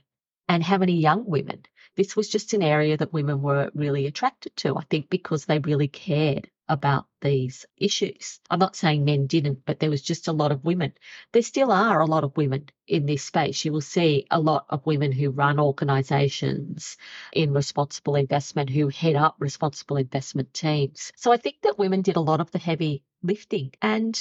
and 0.48 0.64
how 0.64 0.78
many 0.78 0.94
young 0.94 1.26
women. 1.26 1.64
This 1.96 2.16
was 2.16 2.30
just 2.30 2.54
an 2.54 2.62
area 2.62 2.98
that 2.98 3.14
women 3.14 3.42
were 3.42 3.72
really 3.74 4.06
attracted 4.06 4.56
to, 4.58 4.78
I 4.78 4.84
think, 4.90 5.10
because 5.10 5.46
they 5.46 5.60
really 5.60 5.88
cared 5.88 6.50
about 6.70 7.08
these 7.22 7.66
issues. 7.78 8.40
I'm 8.50 8.60
not 8.60 8.76
saying 8.76 9.04
men 9.04 9.26
didn't, 9.26 9.66
but 9.66 9.80
there 9.80 9.90
was 9.90 10.02
just 10.02 10.28
a 10.28 10.32
lot 10.32 10.52
of 10.52 10.64
women. 10.64 10.94
There 11.34 11.42
still 11.42 11.72
are 11.72 12.00
a 12.00 12.06
lot 12.06 12.24
of 12.24 12.38
women 12.38 12.70
in 12.88 13.06
this 13.06 13.24
space. 13.24 13.66
You 13.66 13.74
will 13.74 13.82
see 13.82 14.28
a 14.30 14.40
lot 14.40 14.66
of 14.70 14.86
women 14.86 15.12
who 15.12 15.32
run 15.32 15.60
organizations 15.60 16.96
in 17.34 17.54
responsible 17.54 18.16
investment, 18.16 18.70
who 18.70 18.88
head 18.90 19.16
up 19.16 19.36
responsible 19.40 19.98
investment 19.98 20.54
teams. 20.54 21.12
So 21.16 21.32
I 21.32 21.38
think 21.38 21.58
that 21.64 21.80
women 21.80 22.02
did 22.04 22.16
a 22.16 22.22
lot 22.22 22.40
of 22.40 22.52
the 22.52 22.60
heavy 22.60 23.04
lifting. 23.24 23.72
And 23.82 24.18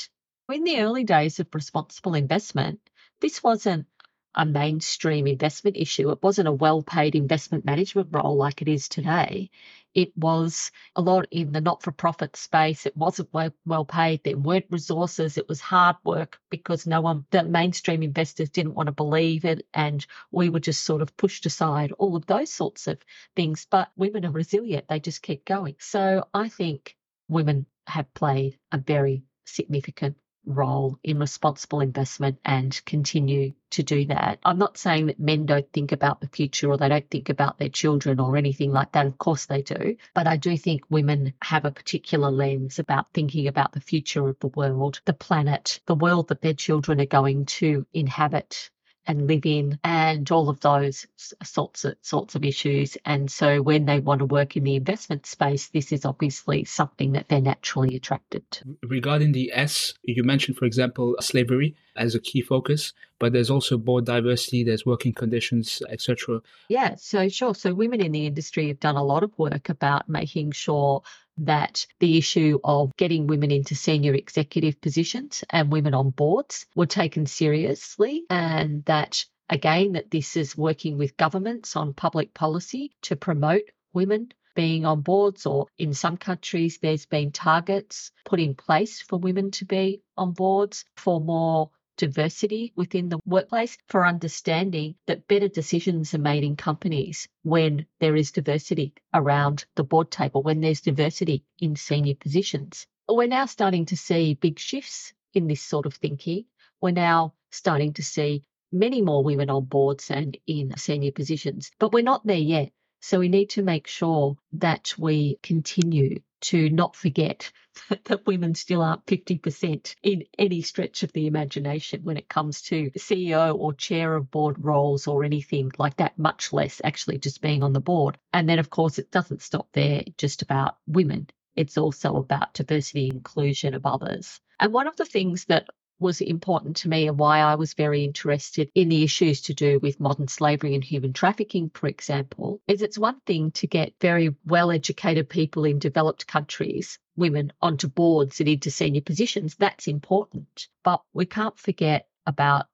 in 0.50 0.64
the 0.64 0.80
early 0.80 1.04
days 1.04 1.38
of 1.40 1.54
responsible 1.54 2.14
investment, 2.14 2.80
this 3.20 3.42
wasn't 3.42 3.86
a 4.34 4.46
mainstream 4.46 5.26
investment 5.26 5.76
issue. 5.76 6.10
It 6.10 6.22
wasn't 6.22 6.48
a 6.48 6.52
well 6.52 6.82
paid 6.82 7.14
investment 7.14 7.64
management 7.64 8.08
role 8.12 8.36
like 8.36 8.62
it 8.62 8.68
is 8.68 8.88
today. 8.88 9.50
It 9.94 10.16
was 10.16 10.70
a 10.94 11.00
lot 11.00 11.26
in 11.32 11.50
the 11.50 11.60
not 11.60 11.82
for 11.82 11.90
profit 11.90 12.36
space. 12.36 12.86
It 12.86 12.96
wasn't 12.96 13.30
well, 13.32 13.84
paid. 13.84 14.22
There 14.22 14.36
weren't 14.36 14.66
resources. 14.70 15.38
It 15.38 15.48
was 15.48 15.60
hard 15.60 15.96
work 16.04 16.38
because 16.50 16.86
no 16.86 17.00
one, 17.00 17.24
the 17.30 17.42
mainstream 17.42 18.02
investors 18.02 18.50
didn't 18.50 18.74
want 18.74 18.86
to 18.86 18.92
believe 18.92 19.44
it. 19.44 19.66
And 19.74 20.06
we 20.30 20.50
were 20.50 20.60
just 20.60 20.84
sort 20.84 21.02
of 21.02 21.16
pushed 21.16 21.46
aside, 21.46 21.90
all 21.92 22.14
of 22.14 22.26
those 22.26 22.52
sorts 22.52 22.86
of 22.86 22.98
things. 23.34 23.66
But 23.68 23.90
women 23.96 24.24
are 24.24 24.30
resilient. 24.30 24.86
They 24.88 25.00
just 25.00 25.22
keep 25.22 25.44
going. 25.44 25.74
So 25.80 26.28
I 26.32 26.48
think 26.48 26.96
women 27.28 27.66
have 27.88 28.12
played 28.14 28.58
a 28.70 28.78
very 28.78 29.24
significant 29.46 30.16
role 30.48 30.98
in 31.04 31.18
responsible 31.18 31.80
investment 31.80 32.38
and 32.44 32.80
continue 32.86 33.52
to 33.70 33.82
do 33.82 34.06
that. 34.06 34.38
I'm 34.44 34.58
not 34.58 34.78
saying 34.78 35.06
that 35.06 35.20
men 35.20 35.46
don't 35.46 35.70
think 35.72 35.92
about 35.92 36.20
the 36.20 36.28
future 36.28 36.70
or 36.70 36.78
they 36.78 36.88
don't 36.88 37.08
think 37.10 37.28
about 37.28 37.58
their 37.58 37.68
children 37.68 38.18
or 38.18 38.36
anything 38.36 38.72
like 38.72 38.92
that. 38.92 39.06
Of 39.06 39.18
course 39.18 39.46
they 39.46 39.62
do. 39.62 39.96
But 40.14 40.26
I 40.26 40.36
do 40.36 40.56
think 40.56 40.82
women 40.88 41.34
have 41.42 41.64
a 41.64 41.70
particular 41.70 42.30
lens 42.30 42.78
about 42.78 43.12
thinking 43.12 43.46
about 43.46 43.72
the 43.72 43.80
future 43.80 44.26
of 44.28 44.38
the 44.40 44.48
world, 44.48 45.00
the 45.04 45.12
planet, 45.12 45.80
the 45.86 45.94
world 45.94 46.28
that 46.28 46.40
their 46.40 46.54
children 46.54 47.00
are 47.00 47.06
going 47.06 47.44
to 47.46 47.86
inhabit 47.92 48.70
and 49.08 49.26
live 49.26 49.46
in 49.46 49.78
and 49.82 50.30
all 50.30 50.48
of 50.48 50.60
those 50.60 51.06
sorts 51.42 51.84
of 51.84 51.96
sorts 52.02 52.34
of 52.34 52.44
issues. 52.44 52.96
And 53.04 53.30
so 53.30 53.62
when 53.62 53.86
they 53.86 54.00
want 54.00 54.20
to 54.20 54.26
work 54.26 54.56
in 54.56 54.64
the 54.64 54.76
investment 54.76 55.26
space, 55.26 55.68
this 55.68 55.90
is 55.90 56.04
obviously 56.04 56.64
something 56.64 57.12
that 57.12 57.28
they're 57.28 57.40
naturally 57.40 57.96
attracted 57.96 58.48
to. 58.52 58.76
Regarding 58.82 59.32
the 59.32 59.50
S, 59.54 59.94
you 60.02 60.22
mentioned, 60.22 60.58
for 60.58 60.66
example, 60.66 61.16
slavery 61.20 61.74
as 61.96 62.14
a 62.14 62.20
key 62.20 62.42
focus, 62.42 62.92
but 63.18 63.32
there's 63.32 63.50
also 63.50 63.78
board 63.78 64.04
diversity, 64.04 64.62
there's 64.62 64.86
working 64.86 65.12
conditions, 65.12 65.82
etc. 65.88 66.40
Yeah, 66.68 66.94
so 66.96 67.28
sure. 67.28 67.54
So 67.54 67.74
women 67.74 68.00
in 68.00 68.12
the 68.12 68.26
industry 68.26 68.68
have 68.68 68.78
done 68.78 68.96
a 68.96 69.02
lot 69.02 69.22
of 69.22 69.36
work 69.38 69.68
about 69.68 70.08
making 70.08 70.52
sure 70.52 71.02
that 71.38 71.86
the 72.00 72.18
issue 72.18 72.58
of 72.64 72.96
getting 72.96 73.26
women 73.26 73.50
into 73.50 73.74
senior 73.74 74.14
executive 74.14 74.80
positions 74.80 75.44
and 75.50 75.72
women 75.72 75.94
on 75.94 76.10
boards 76.10 76.66
were 76.74 76.86
taken 76.86 77.26
seriously 77.26 78.24
and 78.30 78.84
that 78.84 79.24
again 79.48 79.92
that 79.92 80.10
this 80.10 80.36
is 80.36 80.56
working 80.56 80.98
with 80.98 81.16
governments 81.16 81.76
on 81.76 81.94
public 81.94 82.34
policy 82.34 82.90
to 83.02 83.16
promote 83.16 83.62
women 83.92 84.28
being 84.54 84.84
on 84.84 85.00
boards 85.00 85.46
or 85.46 85.66
in 85.78 85.94
some 85.94 86.16
countries 86.16 86.78
there's 86.82 87.06
been 87.06 87.30
targets 87.30 88.10
put 88.24 88.40
in 88.40 88.54
place 88.54 89.00
for 89.00 89.18
women 89.18 89.50
to 89.52 89.64
be 89.64 90.02
on 90.16 90.32
boards 90.32 90.84
for 90.96 91.20
more 91.20 91.70
diversity 91.98 92.72
within 92.76 93.10
the 93.10 93.18
workplace 93.26 93.76
for 93.88 94.06
understanding 94.06 94.94
that 95.06 95.28
better 95.28 95.48
decisions 95.48 96.14
are 96.14 96.18
made 96.18 96.44
in 96.44 96.56
companies 96.56 97.28
when 97.42 97.84
there 98.00 98.16
is 98.16 98.32
diversity 98.32 98.94
around 99.12 99.66
the 99.74 99.84
board 99.84 100.10
table, 100.10 100.42
when 100.42 100.62
there's 100.62 100.80
diversity 100.80 101.44
in 101.58 101.76
senior 101.76 102.14
positions. 102.14 102.86
We're 103.06 103.28
now 103.28 103.44
starting 103.44 103.84
to 103.86 103.96
see 103.96 104.34
big 104.34 104.58
shifts 104.58 105.12
in 105.34 105.46
this 105.46 105.62
sort 105.62 105.84
of 105.84 105.94
thinking. 105.94 106.46
We're 106.80 106.92
now 106.92 107.34
starting 107.50 107.92
to 107.94 108.02
see 108.02 108.44
many 108.72 109.02
more 109.02 109.24
women 109.24 109.50
on 109.50 109.64
boards 109.64 110.10
and 110.10 110.36
in 110.46 110.76
senior 110.76 111.12
positions, 111.12 111.70
but 111.78 111.92
we're 111.92 112.02
not 112.02 112.26
there 112.26 112.36
yet. 112.36 112.70
So 113.00 113.18
we 113.18 113.28
need 113.28 113.50
to 113.50 113.62
make 113.62 113.86
sure 113.86 114.36
that 114.52 114.94
we 114.98 115.38
continue 115.42 116.20
to 116.40 116.70
not 116.70 116.96
forget 116.96 117.50
that 118.04 118.26
women 118.26 118.54
still 118.54 118.82
aren't 118.82 119.06
50% 119.06 119.94
in 120.02 120.24
any 120.38 120.62
stretch 120.62 121.02
of 121.02 121.12
the 121.12 121.26
imagination 121.26 122.02
when 122.04 122.16
it 122.16 122.28
comes 122.28 122.62
to 122.62 122.90
CEO 122.92 123.56
or 123.56 123.72
chair 123.72 124.14
of 124.14 124.30
board 124.30 124.56
roles 124.64 125.06
or 125.06 125.24
anything 125.24 125.70
like 125.78 125.96
that, 125.96 126.18
much 126.18 126.52
less 126.52 126.80
actually 126.84 127.18
just 127.18 127.40
being 127.40 127.62
on 127.62 127.72
the 127.72 127.80
board. 127.80 128.18
And 128.32 128.48
then, 128.48 128.58
of 128.58 128.70
course, 128.70 128.98
it 128.98 129.10
doesn't 129.10 129.42
stop 129.42 129.68
there 129.72 130.02
just 130.16 130.42
about 130.42 130.76
women. 130.86 131.28
It's 131.56 131.78
also 131.78 132.16
about 132.16 132.54
diversity 132.54 133.08
inclusion 133.08 133.74
of 133.74 133.86
others. 133.86 134.40
And 134.60 134.72
one 134.72 134.86
of 134.86 134.96
the 134.96 135.04
things 135.04 135.46
that 135.46 135.68
was 135.98 136.20
important 136.20 136.76
to 136.76 136.88
me 136.88 137.08
and 137.08 137.18
why 137.18 137.40
I 137.40 137.56
was 137.56 137.74
very 137.74 138.04
interested 138.04 138.70
in 138.74 138.88
the 138.88 139.02
issues 139.02 139.42
to 139.42 139.54
do 139.54 139.78
with 139.80 140.00
modern 140.00 140.28
slavery 140.28 140.74
and 140.74 140.84
human 140.84 141.12
trafficking, 141.12 141.70
for 141.74 141.88
example, 141.88 142.60
is 142.68 142.82
it's 142.82 142.98
one 142.98 143.20
thing 143.26 143.50
to 143.52 143.66
get 143.66 143.94
very 144.00 144.34
well 144.46 144.70
educated 144.70 145.28
people 145.28 145.64
in 145.64 145.78
developed 145.78 146.26
countries, 146.26 146.98
women, 147.16 147.52
onto 147.60 147.88
boards 147.88 148.40
and 148.40 148.48
into 148.48 148.70
senior 148.70 149.00
positions. 149.00 149.56
That's 149.56 149.88
important. 149.88 150.68
But 150.84 151.02
we 151.12 151.26
can't 151.26 151.58
forget 151.58 152.08
about 152.26 152.66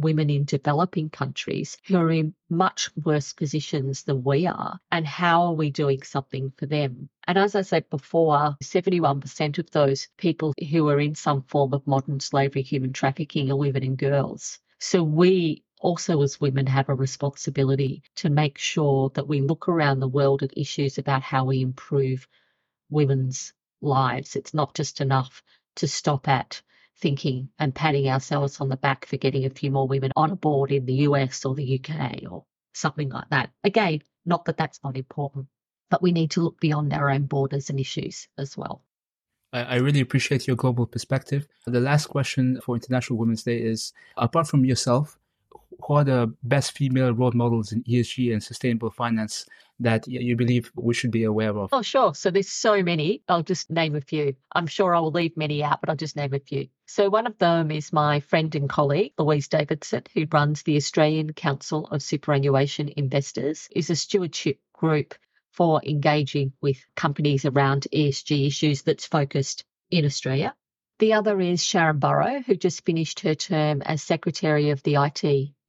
women 0.00 0.30
in 0.30 0.44
developing 0.44 1.10
countries 1.10 1.76
who 1.86 1.96
are 1.96 2.10
in 2.10 2.34
much 2.48 2.90
worse 2.96 3.32
positions 3.32 4.02
than 4.02 4.24
we 4.24 4.46
are, 4.46 4.80
and 4.90 5.06
how 5.06 5.42
are 5.42 5.54
we 5.54 5.70
doing 5.70 6.02
something 6.02 6.52
for 6.56 6.66
them? 6.66 7.08
And 7.26 7.38
as 7.38 7.54
I 7.54 7.62
said 7.62 7.88
before, 7.90 8.56
71% 8.62 9.58
of 9.58 9.70
those 9.70 10.08
people 10.16 10.54
who 10.70 10.88
are 10.88 11.00
in 11.00 11.14
some 11.14 11.42
form 11.42 11.74
of 11.74 11.86
modern 11.86 12.20
slavery, 12.20 12.62
human 12.62 12.92
trafficking, 12.92 13.50
are 13.50 13.56
women 13.56 13.84
and 13.84 13.98
girls. 13.98 14.58
So 14.78 15.02
we 15.02 15.62
also 15.80 16.22
as 16.22 16.40
women 16.40 16.66
have 16.66 16.88
a 16.88 16.94
responsibility 16.94 18.02
to 18.16 18.30
make 18.30 18.58
sure 18.58 19.10
that 19.14 19.28
we 19.28 19.40
look 19.40 19.68
around 19.68 20.00
the 20.00 20.08
world 20.08 20.42
at 20.42 20.56
issues 20.56 20.98
about 20.98 21.22
how 21.22 21.44
we 21.44 21.60
improve 21.62 22.26
women's 22.90 23.52
lives. 23.80 24.36
It's 24.36 24.54
not 24.54 24.74
just 24.74 25.00
enough 25.00 25.42
to 25.76 25.88
stop 25.88 26.28
at 26.28 26.62
thinking 27.00 27.48
and 27.58 27.74
patting 27.74 28.08
ourselves 28.08 28.60
on 28.60 28.68
the 28.68 28.76
back 28.76 29.06
for 29.06 29.16
getting 29.16 29.44
a 29.44 29.50
few 29.50 29.70
more 29.70 29.88
women 29.88 30.12
on 30.16 30.30
a 30.30 30.36
board 30.36 30.70
in 30.72 30.86
the 30.86 30.94
US 31.08 31.44
or 31.44 31.54
the 31.54 31.80
UK 31.80 32.22
or 32.30 32.44
something 32.74 33.08
like 33.08 33.28
that. 33.30 33.50
Again, 33.64 34.02
not 34.26 34.44
that 34.44 34.56
that's 34.56 34.80
not 34.84 34.96
important, 34.96 35.46
but 35.90 36.02
we 36.02 36.12
need 36.12 36.30
to 36.32 36.42
look 36.42 36.60
beyond 36.60 36.92
our 36.92 37.10
own 37.10 37.26
borders 37.26 37.70
and 37.70 37.80
issues 37.80 38.28
as 38.38 38.56
well. 38.56 38.82
I 39.52 39.76
really 39.76 40.00
appreciate 40.00 40.46
your 40.46 40.54
global 40.54 40.86
perspective. 40.86 41.48
The 41.66 41.80
last 41.80 42.06
question 42.06 42.60
for 42.60 42.76
International 42.76 43.18
Women's 43.18 43.42
Day 43.42 43.58
is 43.58 43.92
apart 44.16 44.46
from 44.46 44.64
yourself, 44.64 45.18
who 45.82 45.94
are 45.94 46.04
the 46.04 46.32
best 46.44 46.70
female 46.72 47.12
role 47.12 47.32
models 47.32 47.72
in 47.72 47.82
ESG 47.82 48.32
and 48.32 48.40
sustainable 48.40 48.90
finance 48.90 49.46
that 49.80 50.06
you 50.06 50.36
believe 50.36 50.70
we 50.74 50.94
should 50.94 51.10
be 51.10 51.24
aware 51.24 51.56
of? 51.56 51.70
Oh, 51.72 51.82
sure. 51.82 52.14
So 52.14 52.30
there's 52.30 52.48
so 52.48 52.82
many. 52.82 53.22
I'll 53.28 53.42
just 53.42 53.70
name 53.70 53.96
a 53.96 54.00
few. 54.00 54.36
I'm 54.52 54.66
sure 54.66 54.94
I 54.94 55.00
will 55.00 55.10
leave 55.10 55.36
many 55.36 55.62
out, 55.64 55.80
but 55.80 55.88
I'll 55.88 55.96
just 55.96 56.16
name 56.16 56.34
a 56.34 56.38
few. 56.38 56.68
So 56.86 57.08
one 57.08 57.26
of 57.26 57.38
them 57.38 57.70
is 57.70 57.92
my 57.92 58.20
friend 58.20 58.54
and 58.54 58.68
colleague, 58.68 59.12
Louise 59.18 59.48
Davidson, 59.48 60.04
who 60.14 60.26
runs 60.30 60.62
the 60.62 60.76
Australian 60.76 61.32
Council 61.32 61.86
of 61.86 62.02
Superannuation 62.02 62.90
Investors, 62.96 63.68
is 63.70 63.90
a 63.90 63.96
stewardship 63.96 64.60
group 64.72 65.14
for 65.52 65.80
engaging 65.84 66.52
with 66.60 66.78
companies 66.94 67.44
around 67.44 67.86
ESG 67.92 68.46
issues 68.46 68.82
that's 68.82 69.06
focused 69.06 69.64
in 69.90 70.04
Australia. 70.04 70.54
The 70.98 71.14
other 71.14 71.40
is 71.40 71.64
Sharon 71.64 71.98
Burrow, 71.98 72.40
who 72.40 72.54
just 72.56 72.84
finished 72.84 73.20
her 73.20 73.34
term 73.34 73.80
as 73.82 74.02
Secretary 74.02 74.70
of 74.70 74.82
the 74.82 74.96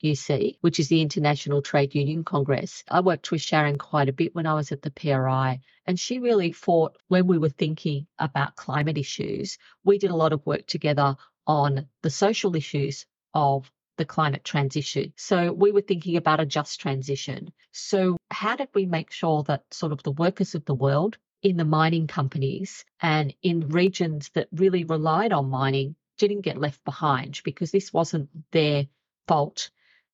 ITUC, 0.04 0.58
which 0.62 0.80
is 0.80 0.88
the 0.88 1.02
International 1.02 1.62
Trade 1.62 1.94
Union 1.96 2.24
Congress. 2.24 2.84
I 2.90 3.02
worked 3.02 3.32
with 3.32 3.42
Sharon 3.42 3.78
quite 3.78 4.10
a 4.10 4.14
bit 4.14 4.34
when 4.34 4.48
I 4.48 4.54
was 4.56 4.72
at 4.72 4.82
the 4.82 4.92
PRI, 4.92 5.62
and 5.86 6.00
she 6.00 6.20
really 6.20 6.52
fought 6.52 6.98
when 7.08 7.28
we 7.28 7.38
were 7.38 7.50
thinking 7.50 8.08
about 8.18 8.56
climate 8.56 8.98
issues. 8.98 9.58
We 9.84 9.98
did 9.98 10.12
a 10.12 10.16
lot 10.16 10.34
of 10.34 10.46
work 10.46 10.66
together 10.68 11.18
on 11.46 11.88
the 12.02 12.10
social 12.10 12.56
issues 12.56 13.06
of 13.34 13.72
the 13.98 14.06
climate 14.06 14.44
transition. 14.44 15.14
So 15.18 15.52
we 15.52 15.72
were 15.72 15.82
thinking 15.82 16.18
about 16.18 16.40
a 16.40 16.46
just 16.46 16.80
transition. 16.80 17.52
So, 17.72 18.18
how 18.32 18.56
did 18.56 18.70
we 18.74 18.86
make 18.86 19.12
sure 19.12 19.44
that 19.44 19.72
sort 19.72 19.92
of 19.92 20.02
the 20.04 20.12
workers 20.12 20.56
of 20.56 20.66
the 20.66 20.74
world 20.74 21.18
in 21.44 21.58
the 21.58 21.66
mining 21.66 22.08
companies 22.08 22.86
and 23.02 23.34
in 23.42 23.70
regions 23.70 24.30
that 24.34 24.48
really 24.52 24.84
relied 24.84 25.34
on 25.34 25.50
mining 25.50 25.96
didn't 26.18 26.42
get 26.42 26.58
left 26.58 26.84
behind 26.86 27.42
because 27.44 27.72
this 27.72 27.92
wasn't 27.92 28.30
their 28.52 28.88
fault 29.28 29.70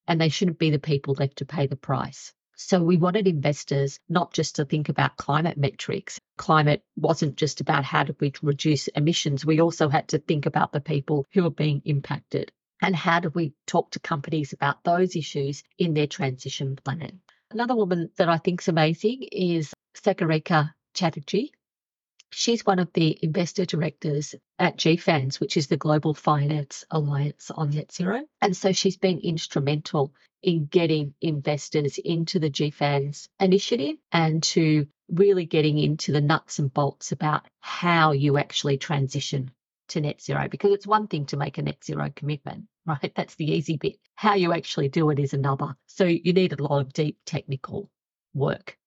and 0.07 0.19
they 0.19 0.29
shouldn't 0.29 0.59
be 0.59 0.69
the 0.69 0.79
people 0.79 1.15
left 1.19 1.37
to 1.37 1.45
pay 1.45 1.67
the 1.67 1.75
price. 1.75 2.33
So 2.55 2.83
we 2.83 2.97
wanted 2.97 3.27
investors 3.27 3.99
not 4.09 4.33
just 4.33 4.55
to 4.55 4.65
think 4.65 4.89
about 4.89 5.17
climate 5.17 5.57
metrics. 5.57 6.19
Climate 6.37 6.83
wasn't 6.95 7.35
just 7.35 7.61
about 7.61 7.85
how 7.85 8.03
do 8.03 8.15
we 8.19 8.33
reduce 8.41 8.87
emissions. 8.87 9.45
We 9.45 9.61
also 9.61 9.89
had 9.89 10.07
to 10.09 10.17
think 10.17 10.47
about 10.47 10.71
the 10.71 10.81
people 10.81 11.27
who 11.33 11.45
are 11.45 11.51
being 11.51 11.83
impacted 11.85 12.51
and 12.81 12.95
how 12.95 13.19
do 13.19 13.29
we 13.29 13.53
talk 13.67 13.91
to 13.91 13.99
companies 13.99 14.53
about 14.53 14.83
those 14.83 15.15
issues 15.15 15.63
in 15.77 15.93
their 15.93 16.07
transition 16.07 16.75
plan. 16.77 17.21
Another 17.51 17.75
woman 17.75 18.09
that 18.17 18.27
I 18.27 18.37
think 18.37 18.61
is 18.61 18.67
amazing 18.67 19.23
is 19.31 19.71
Sagarika 19.95 20.73
Chatterjee. 20.93 21.51
She's 22.29 22.65
one 22.65 22.79
of 22.79 22.91
the 22.93 23.17
investor 23.21 23.65
directors 23.65 24.35
at 24.59 24.77
GFANZ, 24.77 25.39
which 25.39 25.57
is 25.57 25.67
the 25.67 25.77
Global 25.77 26.13
Finance 26.13 26.83
Alliance 26.91 27.51
on 27.51 27.71
Net 27.71 27.91
Zero. 27.91 28.21
And 28.41 28.55
so 28.55 28.71
she's 28.71 28.97
been 28.97 29.19
instrumental 29.19 30.13
in 30.43 30.65
getting 30.65 31.13
investors 31.21 31.97
into 31.97 32.39
the 32.39 32.49
GFANZ 32.49 33.27
initiative 33.39 33.97
and 34.11 34.43
to 34.43 34.87
really 35.09 35.45
getting 35.45 35.77
into 35.77 36.11
the 36.11 36.21
nuts 36.21 36.59
and 36.59 36.73
bolts 36.73 37.11
about 37.11 37.45
how 37.59 38.11
you 38.11 38.37
actually 38.37 38.77
transition 38.77 39.51
to 39.89 40.01
net 40.01 40.21
zero. 40.21 40.47
Because 40.49 40.71
it's 40.71 40.87
one 40.87 41.07
thing 41.07 41.25
to 41.27 41.37
make 41.37 41.57
a 41.57 41.61
net 41.61 41.83
zero 41.83 42.11
commitment, 42.15 42.65
right? 42.85 43.13
That's 43.15 43.35
the 43.35 43.51
easy 43.51 43.77
bit. 43.77 43.97
How 44.15 44.35
you 44.35 44.53
actually 44.53 44.89
do 44.89 45.09
it 45.09 45.19
is 45.19 45.33
another. 45.33 45.75
So 45.85 46.05
you 46.05 46.33
need 46.33 46.53
a 46.53 46.63
lot 46.63 46.81
of 46.81 46.93
deep 46.93 47.17
technical 47.25 47.89
work 48.33 48.77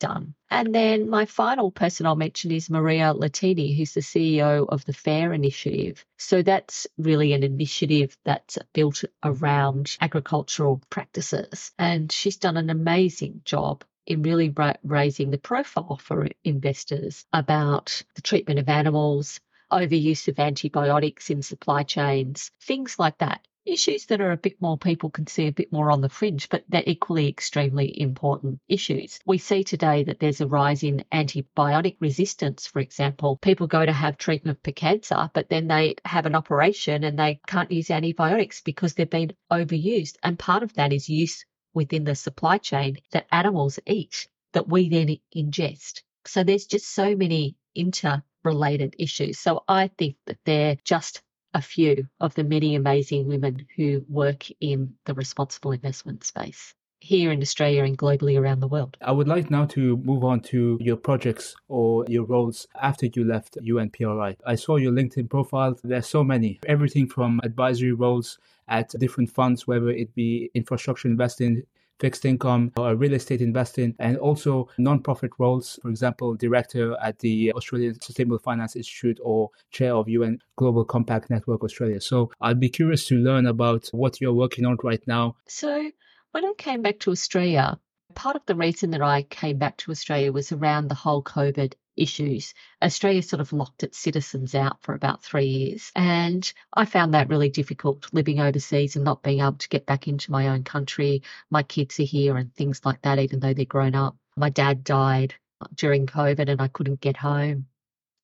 done. 0.00 0.34
And 0.50 0.74
then 0.74 1.08
my 1.08 1.26
final 1.26 1.70
person 1.70 2.06
I'll 2.06 2.16
mention 2.16 2.50
is 2.50 2.68
Maria 2.68 3.14
Lettini, 3.14 3.76
who's 3.76 3.94
the 3.94 4.00
CEO 4.00 4.66
of 4.68 4.84
the 4.84 4.92
FAIRR 4.92 5.32
Initiative. 5.32 6.04
So 6.18 6.42
that's 6.42 6.88
really 6.98 7.32
an 7.32 7.44
initiative 7.44 8.16
that's 8.24 8.58
built 8.72 9.04
around 9.22 9.96
agricultural 10.00 10.82
practices. 10.90 11.72
And 11.78 12.10
she's 12.10 12.38
done 12.38 12.56
an 12.56 12.70
amazing 12.70 13.42
job 13.44 13.84
in 14.06 14.22
really 14.22 14.48
ra- 14.48 14.74
raising 14.82 15.30
the 15.30 15.38
profile 15.38 16.00
for 16.02 16.26
investors 16.42 17.24
about 17.32 18.02
the 18.16 18.22
treatment 18.22 18.58
of 18.58 18.68
animals, 18.68 19.38
overuse 19.70 20.26
of 20.26 20.40
antibiotics 20.40 21.30
in 21.30 21.42
supply 21.42 21.84
chains, 21.84 22.50
things 22.60 22.98
like 22.98 23.18
that. 23.18 23.46
Issues 23.66 24.06
that 24.06 24.20
are 24.20 24.32
a 24.32 24.36
bit 24.36 24.60
more 24.60 24.78
people 24.78 25.10
can 25.10 25.26
see 25.26 25.46
a 25.46 25.52
bit 25.52 25.72
more 25.72 25.90
on 25.90 26.00
the 26.00 26.08
fringe, 26.08 26.48
but 26.48 26.64
they're 26.68 26.82
equally 26.86 27.28
extremely 27.28 28.00
important 28.00 28.60
issues. 28.68 29.20
We 29.26 29.38
see 29.38 29.64
today 29.64 30.04
that 30.04 30.18
there's 30.18 30.40
a 30.40 30.46
rise 30.46 30.82
in 30.82 31.04
antibiotic 31.12 31.96
resistance, 32.00 32.66
for 32.66 32.80
example. 32.80 33.36
People 33.36 33.66
go 33.66 33.84
to 33.84 33.92
have 33.92 34.16
treatment 34.16 34.58
for 34.64 34.72
cancer, 34.72 35.30
but 35.34 35.48
then 35.48 35.68
they 35.68 35.96
have 36.04 36.26
an 36.26 36.34
operation 36.34 37.04
and 37.04 37.18
they 37.18 37.40
can't 37.46 37.70
use 37.70 37.90
antibiotics 37.90 38.60
because 38.60 38.94
they've 38.94 39.08
been 39.08 39.32
overused. 39.52 40.16
And 40.22 40.38
part 40.38 40.62
of 40.62 40.74
that 40.74 40.92
is 40.92 41.08
use 41.08 41.44
within 41.74 42.04
the 42.04 42.14
supply 42.14 42.58
chain 42.58 42.98
that 43.12 43.26
animals 43.30 43.78
eat 43.86 44.28
that 44.52 44.68
we 44.68 44.88
then 44.88 45.16
ingest. 45.36 46.02
So 46.26 46.42
there's 46.42 46.66
just 46.66 46.92
so 46.92 47.14
many 47.14 47.56
interrelated 47.74 48.96
issues. 48.98 49.38
So 49.38 49.64
I 49.68 49.88
think 49.88 50.16
that 50.26 50.38
they're 50.44 50.76
just 50.84 51.22
a 51.54 51.62
few 51.62 52.06
of 52.20 52.34
the 52.34 52.44
many 52.44 52.74
amazing 52.74 53.26
women 53.26 53.66
who 53.76 54.04
work 54.08 54.46
in 54.60 54.94
the 55.04 55.14
responsible 55.14 55.72
investment 55.72 56.24
space 56.24 56.74
here 57.00 57.32
in 57.32 57.40
Australia 57.40 57.84
and 57.84 57.96
globally 57.96 58.38
around 58.38 58.60
the 58.60 58.68
world. 58.68 58.96
I 59.00 59.12
would 59.12 59.26
like 59.26 59.50
now 59.50 59.64
to 59.66 59.96
move 59.98 60.22
on 60.22 60.40
to 60.52 60.78
your 60.80 60.96
projects 60.96 61.56
or 61.68 62.04
your 62.08 62.24
roles 62.24 62.66
after 62.80 63.06
you 63.06 63.24
left 63.24 63.56
UNPRI. 63.62 64.36
I 64.46 64.54
saw 64.54 64.76
your 64.76 64.92
LinkedIn 64.92 65.30
profile. 65.30 65.76
There's 65.82 66.06
so 66.06 66.22
many, 66.22 66.60
everything 66.66 67.08
from 67.08 67.40
advisory 67.42 67.92
roles 67.92 68.38
at 68.68 68.90
different 68.98 69.30
funds, 69.30 69.66
whether 69.66 69.88
it 69.88 70.14
be 70.14 70.50
infrastructure 70.54 71.08
investing, 71.08 71.62
fixed 72.00 72.24
income 72.24 72.72
or 72.76 72.96
real 72.96 73.12
estate 73.12 73.40
investing, 73.40 73.94
and 73.98 74.16
also 74.16 74.68
non-profit 74.78 75.30
roles, 75.38 75.78
for 75.82 75.90
example, 75.90 76.34
director 76.34 76.96
at 77.02 77.18
the 77.20 77.52
Australian 77.52 78.00
Sustainable 78.00 78.38
Finance 78.38 78.74
Institute 78.74 79.20
or 79.22 79.50
chair 79.70 79.94
of 79.94 80.08
UN 80.08 80.38
Global 80.56 80.84
Compact 80.84 81.30
Network 81.30 81.62
Australia. 81.62 82.00
So 82.00 82.30
I'd 82.40 82.58
be 82.58 82.70
curious 82.70 83.06
to 83.08 83.16
learn 83.16 83.46
about 83.46 83.88
what 83.92 84.20
you're 84.20 84.32
working 84.32 84.64
on 84.64 84.78
right 84.82 85.06
now. 85.06 85.36
So 85.46 85.90
when 86.32 86.44
I 86.44 86.52
came 86.56 86.82
back 86.82 87.00
to 87.00 87.10
Australia, 87.10 87.78
part 88.14 88.36
of 88.36 88.42
the 88.46 88.54
reason 88.54 88.90
that 88.90 89.02
I 89.02 89.22
came 89.24 89.58
back 89.58 89.76
to 89.78 89.90
Australia 89.90 90.32
was 90.32 90.52
around 90.52 90.88
the 90.88 90.94
whole 90.94 91.22
COVID 91.22 91.74
issues. 92.00 92.54
Australia 92.82 93.22
sort 93.22 93.40
of 93.40 93.52
locked 93.52 93.82
its 93.82 93.98
citizens 93.98 94.54
out 94.54 94.82
for 94.82 94.94
about 94.94 95.22
three 95.22 95.46
years. 95.46 95.92
And 95.94 96.50
I 96.72 96.84
found 96.84 97.14
that 97.14 97.28
really 97.28 97.50
difficult 97.50 98.12
living 98.12 98.40
overseas 98.40 98.96
and 98.96 99.04
not 99.04 99.22
being 99.22 99.40
able 99.40 99.54
to 99.54 99.68
get 99.68 99.86
back 99.86 100.08
into 100.08 100.32
my 100.32 100.48
own 100.48 100.64
country. 100.64 101.22
My 101.50 101.62
kids 101.62 102.00
are 102.00 102.04
here 102.04 102.36
and 102.36 102.54
things 102.54 102.80
like 102.84 103.02
that, 103.02 103.18
even 103.18 103.40
though 103.40 103.54
they're 103.54 103.64
grown 103.64 103.94
up. 103.94 104.16
My 104.36 104.50
dad 104.50 104.84
died 104.84 105.34
during 105.74 106.06
COVID 106.06 106.48
and 106.48 106.60
I 106.60 106.68
couldn't 106.68 107.00
get 107.00 107.16
home. 107.16 107.66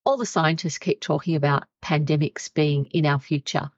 All 0.04 0.16
the 0.16 0.26
scientists 0.26 0.78
keep 0.78 1.00
talking 1.00 1.34
about 1.34 1.64
pandemics 1.82 2.52
being 2.52 2.86
in 2.86 3.06
our 3.06 3.20
future. 3.20 3.70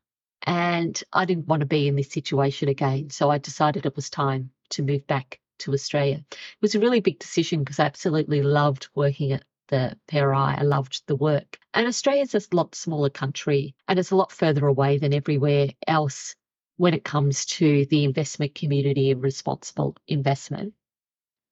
And 0.42 1.02
I 1.12 1.24
didn't 1.24 1.48
want 1.48 1.60
to 1.60 1.66
be 1.66 1.88
in 1.88 1.96
this 1.96 2.12
situation 2.12 2.68
again. 2.68 3.10
So 3.10 3.30
I 3.30 3.38
decided 3.38 3.84
it 3.84 3.96
was 3.96 4.10
time 4.10 4.50
to 4.70 4.82
move 4.82 5.06
back 5.06 5.40
to 5.58 5.72
Australia. 5.72 6.24
It 6.30 6.62
was 6.62 6.74
a 6.74 6.80
really 6.80 7.00
big 7.00 7.18
decision 7.18 7.60
because 7.60 7.80
I 7.80 7.86
absolutely 7.86 8.42
loved 8.42 8.88
working 8.94 9.32
at 9.32 9.42
the 9.68 9.96
PRI. 10.08 10.56
I 10.58 10.62
loved 10.62 11.02
the 11.06 11.16
work. 11.16 11.58
And 11.74 11.86
Australia's 11.86 12.34
a 12.34 12.40
lot 12.54 12.74
smaller 12.74 13.10
country 13.10 13.74
and 13.86 13.98
it's 13.98 14.10
a 14.10 14.16
lot 14.16 14.32
further 14.32 14.66
away 14.66 14.98
than 14.98 15.14
everywhere 15.14 15.68
else 15.86 16.34
when 16.76 16.94
it 16.94 17.04
comes 17.04 17.46
to 17.46 17.86
the 17.86 18.04
investment 18.04 18.54
community 18.54 19.10
and 19.10 19.22
responsible 19.22 19.96
investment. 20.06 20.74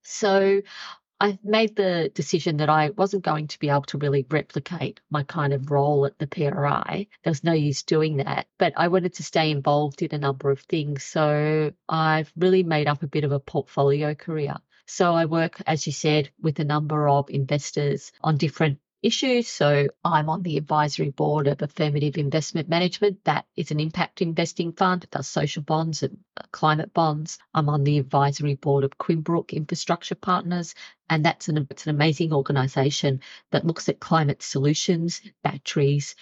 So 0.02 0.62
I 1.18 1.38
made 1.42 1.76
the 1.76 2.10
decision 2.14 2.58
that 2.58 2.68
I 2.68 2.90
wasn't 2.90 3.24
going 3.24 3.48
to 3.48 3.58
be 3.58 3.70
able 3.70 3.82
to 3.82 3.98
really 3.98 4.26
replicate 4.28 5.00
my 5.10 5.22
kind 5.22 5.54
of 5.54 5.70
role 5.70 6.04
at 6.04 6.18
the 6.18 6.26
PRI. 6.26 7.06
There 7.24 7.30
was 7.30 7.42
no 7.42 7.54
use 7.54 7.82
doing 7.82 8.18
that, 8.18 8.48
but 8.58 8.74
I 8.76 8.88
wanted 8.88 9.14
to 9.14 9.22
stay 9.22 9.50
involved 9.50 10.02
in 10.02 10.14
a 10.14 10.18
number 10.18 10.50
of 10.50 10.60
things. 10.60 11.04
So 11.04 11.72
I've 11.88 12.30
really 12.36 12.62
made 12.62 12.86
up 12.86 13.02
a 13.02 13.08
bit 13.08 13.24
of 13.24 13.32
a 13.32 13.40
portfolio 13.40 14.14
career. 14.14 14.56
So 14.86 15.14
I 15.14 15.24
work, 15.26 15.60
as 15.66 15.86
you 15.86 15.92
said, 15.92 16.30
with 16.40 16.58
a 16.60 16.64
number 16.64 17.08
of 17.08 17.28
investors 17.28 18.12
on 18.22 18.36
different 18.36 18.78
issues. 19.02 19.46
So 19.48 19.88
I'm 20.04 20.28
on 20.28 20.42
the 20.42 20.56
advisory 20.56 21.10
board 21.10 21.46
of 21.46 21.62
Affirmative 21.62 22.16
Investment 22.16 22.68
Management. 22.68 23.24
That 23.24 23.46
is 23.56 23.70
an 23.70 23.78
impact 23.78 24.22
investing 24.22 24.72
fund. 24.72 25.04
It 25.04 25.10
does 25.10 25.28
social 25.28 25.62
bonds 25.62 26.02
and 26.02 26.18
uh, 26.36 26.42
climate 26.50 26.92
bonds. 26.92 27.38
I'm 27.54 27.68
on 27.68 27.84
the 27.84 27.98
advisory 27.98 28.54
board 28.54 28.84
of 28.84 28.98
Quinbrook 28.98 29.52
Infrastructure 29.52 30.14
Partners. 30.14 30.74
And 31.10 31.24
that's 31.24 31.48
an, 31.48 31.66
it's 31.70 31.86
an 31.86 31.94
amazing 31.94 32.32
organization 32.32 33.20
that 33.52 33.66
looks 33.66 33.88
at 33.88 34.00
climate 34.00 34.42
solutions, 34.42 35.20
batteries, 35.42 36.16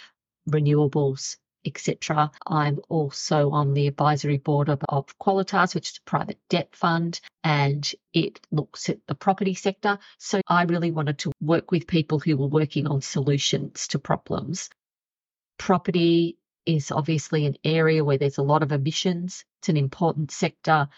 renewables, 0.48 1.36
etc. 1.64 2.30
I'm 2.46 2.80
also 2.88 3.50
on 3.50 3.74
the 3.74 3.86
advisory 3.86 4.38
board 4.38 4.68
of, 4.68 4.80
of 4.88 5.18
Qualitas, 5.18 5.74
which 5.74 5.90
is 5.90 5.98
a 5.98 6.10
private 6.10 6.38
debt 6.48 6.74
fund, 6.74 7.20
and 7.42 7.90
it 8.12 8.40
looks 8.50 8.88
at 8.88 8.98
the 9.06 9.14
property 9.14 9.54
sector. 9.54 9.98
So 10.18 10.40
I 10.48 10.64
really 10.64 10.90
wanted 10.90 11.18
to 11.20 11.32
work 11.40 11.70
with 11.70 11.86
people 11.86 12.18
who 12.18 12.36
were 12.36 12.46
working 12.46 12.86
on 12.86 13.00
solutions 13.02 13.88
to 13.88 13.98
problems. 13.98 14.70
Property 15.58 16.38
is 16.66 16.90
obviously 16.90 17.46
an 17.46 17.56
area 17.64 18.04
where 18.04 18.18
there's 18.18 18.38
a 18.38 18.42
lot 18.42 18.62
of 18.62 18.72
emissions. 18.72 19.44
It's 19.60 19.68
an 19.68 19.76
important 19.76 20.30
sector 20.30 20.88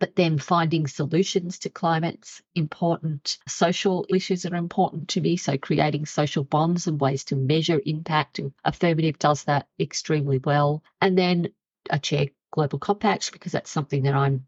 but 0.00 0.16
then 0.16 0.38
finding 0.38 0.86
solutions 0.86 1.60
to 1.60 1.70
climate's 1.70 2.42
important. 2.54 3.38
Social 3.46 4.04
issues 4.08 4.44
are 4.44 4.56
important 4.56 5.08
to 5.08 5.20
me. 5.20 5.36
So 5.36 5.56
creating 5.56 6.06
social 6.06 6.44
bonds 6.44 6.86
and 6.86 7.00
ways 7.00 7.24
to 7.24 7.36
measure 7.36 7.80
impact. 7.86 8.38
And 8.38 8.52
Affirmative 8.64 9.18
does 9.18 9.44
that 9.44 9.68
extremely 9.78 10.38
well. 10.38 10.82
And 11.00 11.16
then 11.16 11.48
I 11.90 11.98
chair 11.98 12.26
Global 12.50 12.78
Compact 12.78 13.32
because 13.32 13.52
that's 13.52 13.70
something 13.70 14.02
that 14.04 14.14
I'm 14.14 14.46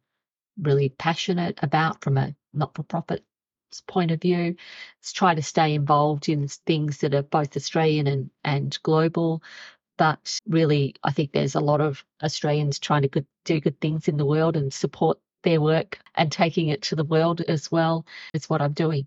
really 0.60 0.88
passionate 0.88 1.58
about 1.62 2.02
from 2.02 2.16
a 2.16 2.34
not-for-profit 2.52 3.24
point 3.86 4.10
of 4.10 4.20
view. 4.20 4.56
It's 5.00 5.12
try 5.12 5.34
to 5.34 5.42
stay 5.42 5.74
involved 5.74 6.28
in 6.28 6.48
things 6.48 6.98
that 6.98 7.14
are 7.14 7.22
both 7.22 7.56
Australian 7.56 8.06
and, 8.06 8.30
and 8.44 8.78
global. 8.82 9.42
But 9.98 10.40
really, 10.46 10.94
I 11.02 11.12
think 11.12 11.32
there's 11.32 11.54
a 11.54 11.60
lot 11.60 11.80
of 11.80 12.04
Australians 12.22 12.78
trying 12.78 13.02
to 13.02 13.08
good, 13.08 13.26
do 13.44 13.60
good 13.60 13.80
things 13.80 14.08
in 14.08 14.16
the 14.16 14.26
world 14.26 14.56
and 14.56 14.72
support 14.72 15.18
their 15.46 15.60
work 15.60 16.00
and 16.16 16.30
taking 16.30 16.68
it 16.68 16.82
to 16.82 16.96
the 16.96 17.04
world 17.04 17.40
as 17.42 17.70
well 17.70 18.04
is 18.34 18.50
what 18.50 18.60
I'm 18.60 18.72
doing. 18.72 19.06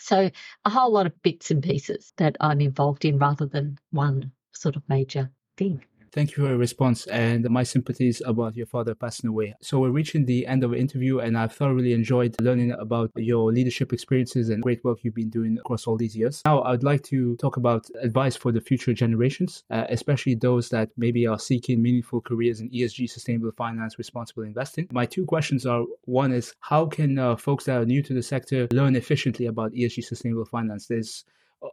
So, 0.00 0.30
a 0.64 0.70
whole 0.70 0.92
lot 0.92 1.06
of 1.06 1.22
bits 1.22 1.50
and 1.50 1.62
pieces 1.62 2.12
that 2.16 2.36
I'm 2.40 2.60
involved 2.60 3.04
in 3.04 3.18
rather 3.18 3.46
than 3.46 3.78
one 3.90 4.32
sort 4.52 4.76
of 4.76 4.88
major 4.88 5.30
thing. 5.58 5.84
Thank 6.12 6.32
you 6.32 6.42
for 6.42 6.50
your 6.50 6.58
response 6.58 7.06
and 7.06 7.48
my 7.48 7.62
sympathies 7.62 8.20
about 8.26 8.54
your 8.54 8.66
father 8.66 8.94
passing 8.94 9.30
away. 9.30 9.54
So 9.62 9.80
we're 9.80 9.92
reaching 9.92 10.26
the 10.26 10.46
end 10.46 10.62
of 10.62 10.72
the 10.72 10.76
interview 10.76 11.20
and 11.20 11.38
I've 11.38 11.54
thoroughly 11.54 11.94
enjoyed 11.94 12.36
learning 12.38 12.72
about 12.72 13.10
your 13.16 13.50
leadership 13.50 13.94
experiences 13.94 14.50
and 14.50 14.62
great 14.62 14.84
work 14.84 14.98
you've 15.02 15.14
been 15.14 15.30
doing 15.30 15.56
across 15.56 15.86
all 15.86 15.96
these 15.96 16.14
years. 16.14 16.42
Now 16.44 16.64
I'd 16.64 16.82
like 16.82 17.02
to 17.04 17.34
talk 17.36 17.56
about 17.56 17.86
advice 18.02 18.36
for 18.36 18.52
the 18.52 18.60
future 18.60 18.92
generations, 18.92 19.64
uh, 19.70 19.86
especially 19.88 20.34
those 20.34 20.68
that 20.68 20.90
maybe 20.98 21.26
are 21.26 21.38
seeking 21.38 21.80
meaningful 21.80 22.20
careers 22.20 22.60
in 22.60 22.68
ESG, 22.68 23.08
sustainable 23.08 23.52
finance, 23.52 23.96
responsible 23.96 24.42
investing. 24.42 24.88
My 24.92 25.06
two 25.06 25.24
questions 25.24 25.64
are 25.64 25.86
one 26.04 26.30
is 26.30 26.54
how 26.60 26.84
can 26.84 27.18
uh, 27.18 27.36
folks 27.36 27.64
that 27.64 27.78
are 27.80 27.86
new 27.86 28.02
to 28.02 28.12
the 28.12 28.22
sector 28.22 28.68
learn 28.70 28.96
efficiently 28.96 29.46
about 29.46 29.72
ESG, 29.72 30.04
sustainable 30.04 30.44
finance? 30.44 30.88
There's 30.88 31.24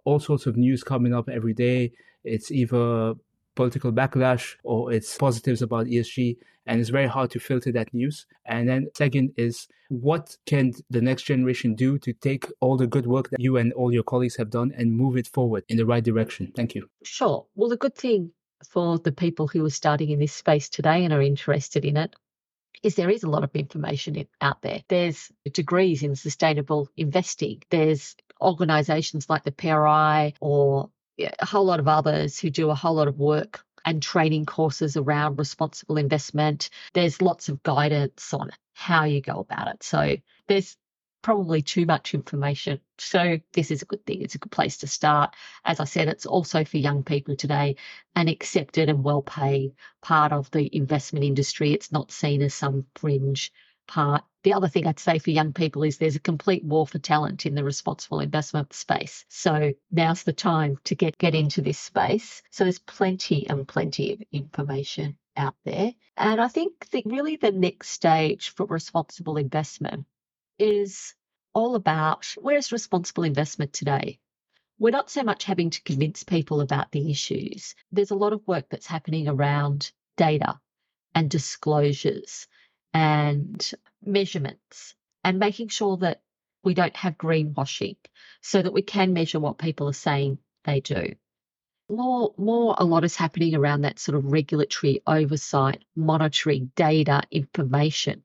all 0.06 0.22
sorts 0.22 0.46
of 0.46 0.56
news 0.56 0.82
coming 0.82 1.14
up 1.14 1.28
every 1.28 1.54
day. 1.54 1.92
It's 2.24 2.52
either 2.52 3.16
political 3.60 3.92
backlash 3.92 4.56
or 4.64 4.94
its 4.94 5.18
positives 5.18 5.62
about 5.62 5.86
ESG. 5.88 6.38
And 6.66 6.80
it's 6.80 6.90
very 6.90 7.08
hard 7.08 7.30
to 7.32 7.40
filter 7.40 7.74
that 7.74 7.94
news. 7.94 8.26
And 8.46 8.70
then 8.70 8.88
second 8.96 9.34
is 9.36 9.68
what 9.90 10.38
can 10.46 10.72
the 10.90 11.02
next 11.02 11.24
generation 11.24 11.76
do 11.76 11.98
to 12.00 12.14
take 12.14 12.46
all 12.62 12.78
the 12.78 12.88
good 12.88 13.06
work 13.06 13.30
that 13.32 13.42
you 13.42 13.58
and 13.58 13.74
all 13.74 13.92
your 13.92 14.04
colleagues 14.04 14.38
have 14.38 14.50
done 14.50 14.72
and 14.78 14.96
move 14.96 15.18
it 15.18 15.28
forward 15.28 15.64
in 15.68 15.76
the 15.76 15.86
right 15.86 16.04
direction? 16.04 16.54
Thank 16.56 16.74
you. 16.74 16.90
Sure. 17.04 17.48
Well, 17.56 17.70
the 17.70 17.84
good 17.86 17.96
thing 17.96 18.32
for 18.70 18.98
the 18.98 19.12
people 19.12 19.50
who 19.50 19.66
are 19.66 19.82
starting 19.82 20.10
in 20.12 20.20
this 20.20 20.34
space 20.34 20.70
today 20.70 21.04
and 21.04 21.14
are 21.14 21.22
interested 21.22 21.84
in 21.84 21.98
it 21.98 22.16
is 22.82 22.96
there 22.96 23.10
is 23.10 23.24
a 23.24 23.30
lot 23.30 23.44
of 23.44 23.54
information 23.56 24.26
out 24.40 24.62
there. 24.62 24.82
There's 24.88 25.32
degrees 25.52 26.02
in 26.02 26.16
sustainable 26.16 26.88
investing. 26.96 27.62
There's 27.70 28.16
organizations 28.40 29.30
like 29.30 29.44
the 29.44 29.52
PRI 29.52 30.34
or 30.40 30.92
a 31.20 31.46
whole 31.46 31.66
lot 31.66 31.80
of 31.80 31.88
others 31.88 32.40
who 32.40 32.50
do 32.50 32.70
a 32.70 32.76
whole 32.76 32.96
lot 32.96 33.08
of 33.08 33.20
work 33.20 33.64
and 33.86 34.02
training 34.02 34.46
courses 34.46 34.98
around 34.98 35.40
responsible 35.40 35.98
investment. 35.98 36.70
There's 36.94 37.22
lots 37.22 37.50
of 37.50 37.64
guidance 37.64 38.34
on 38.34 38.52
how 38.74 39.06
you 39.06 39.22
go 39.22 39.40
about 39.40 39.68
it. 39.68 39.84
So 39.84 40.18
there's 40.48 40.78
probably 41.22 41.62
too 41.62 41.86
much 41.86 42.14
information. 42.14 42.80
So 42.98 43.40
this 43.54 43.72
is 43.72 43.82
a 43.82 43.86
good 43.86 44.06
thing. 44.06 44.22
It's 44.22 44.36
a 44.36 44.40
good 44.40 44.52
place 44.52 44.78
to 44.78 44.88
start. 44.88 45.36
As 45.66 45.80
I 45.80 45.84
said, 45.84 46.08
it's 46.08 46.26
also 46.26 46.64
for 46.64 46.78
young 46.78 47.04
people 47.04 47.36
today, 47.36 47.76
an 48.16 48.28
accepted 48.28 48.90
and 48.90 49.04
well 49.04 49.22
paid 49.22 49.74
part 50.02 50.32
of 50.32 50.50
the 50.52 50.74
investment 50.76 51.26
industry. 51.26 51.74
It's 51.74 51.92
not 51.92 52.12
seen 52.12 52.42
as 52.42 52.54
some 52.54 52.86
fringe 52.96 53.52
part. 53.90 54.24
The 54.44 54.54
other 54.54 54.70
thing 54.70 54.88
I'd 54.88 55.00
say 55.00 55.20
for 55.20 55.32
young 55.32 55.52
people 55.52 55.84
is 55.84 55.98
there's 55.98 56.16
a 56.16 56.22
complete 56.22 56.64
war 56.64 56.88
for 56.88 57.00
talent 57.00 57.46
in 57.46 57.56
the 57.56 57.64
responsible 57.64 58.22
investment 58.22 58.72
space. 58.72 59.26
So 59.28 59.74
now's 59.92 60.24
the 60.24 60.32
time 60.32 60.78
to 60.86 60.96
get, 60.96 61.18
get 61.18 61.36
into 61.36 61.62
this 61.62 61.80
space. 61.80 62.42
So 62.52 62.64
there's 62.64 62.80
plenty 62.80 63.50
and 63.50 63.68
plenty 63.68 64.14
of 64.14 64.24
information 64.32 65.18
out 65.36 65.56
there. 65.66 65.94
And 66.16 66.40
I 66.40 66.48
think 66.48 66.90
that 66.92 67.06
really 67.06 67.36
the 67.36 67.52
next 67.52 67.90
stage 67.90 68.50
for 68.50 68.66
responsible 68.66 69.36
investment 69.36 70.06
is 70.58 71.16
all 71.54 71.76
about 71.76 72.26
where's 72.38 72.72
responsible 72.72 73.24
investment 73.24 73.74
today? 73.74 74.20
We're 74.78 74.92
not 74.92 75.10
so 75.10 75.24
much 75.24 75.44
having 75.44 75.72
to 75.72 75.84
convince 75.84 76.24
people 76.24 76.62
about 76.62 76.92
the 76.92 77.12
issues. 77.12 77.76
There's 77.92 78.12
a 78.12 78.16
lot 78.16 78.34
of 78.34 78.48
work 78.48 78.68
that's 78.70 78.88
happening 78.88 79.28
around 79.28 79.92
data 80.16 80.60
and 81.16 81.30
disclosures 81.30 82.48
and 82.94 83.72
measurements 84.04 84.96
and 85.24 85.40
making 85.40 85.68
sure 85.68 85.98
that 85.98 86.22
we 86.64 86.74
don't 86.74 86.96
have 86.96 87.18
greenwashing 87.18 87.98
so 88.42 88.62
that 88.62 88.74
we 88.74 88.82
can 88.82 89.14
measure 89.14 89.40
what 89.40 89.58
people 89.58 89.88
are 89.88 89.94
saying 89.94 90.38
they 90.64 90.80
do. 90.82 91.16
More, 91.90 92.34
more, 92.38 92.76
a 92.78 92.84
lot 92.84 93.04
is 93.04 93.16
happening 93.16 93.56
around 93.56 93.82
that 93.82 93.98
sort 93.98 94.16
of 94.16 94.32
regulatory 94.32 95.02
oversight, 95.08 95.84
monitoring, 95.96 96.72
data, 96.76 97.24
information 97.32 98.24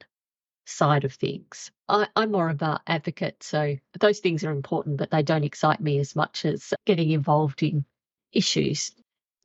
side 0.66 1.04
of 1.04 1.14
things. 1.14 1.70
I, 1.88 2.08
am 2.16 2.32
more 2.32 2.50
of 2.50 2.62
an 2.62 2.78
advocate, 2.86 3.42
so 3.42 3.76
those 3.98 4.20
things 4.20 4.44
are 4.44 4.50
important, 4.50 4.98
but 4.98 5.10
they 5.10 5.22
don't 5.22 5.44
excite 5.44 5.80
me 5.80 5.98
as 5.98 6.14
much 6.14 6.44
as 6.44 6.74
getting 6.84 7.10
involved 7.10 7.62
in 7.62 7.84
issues. 8.32 8.92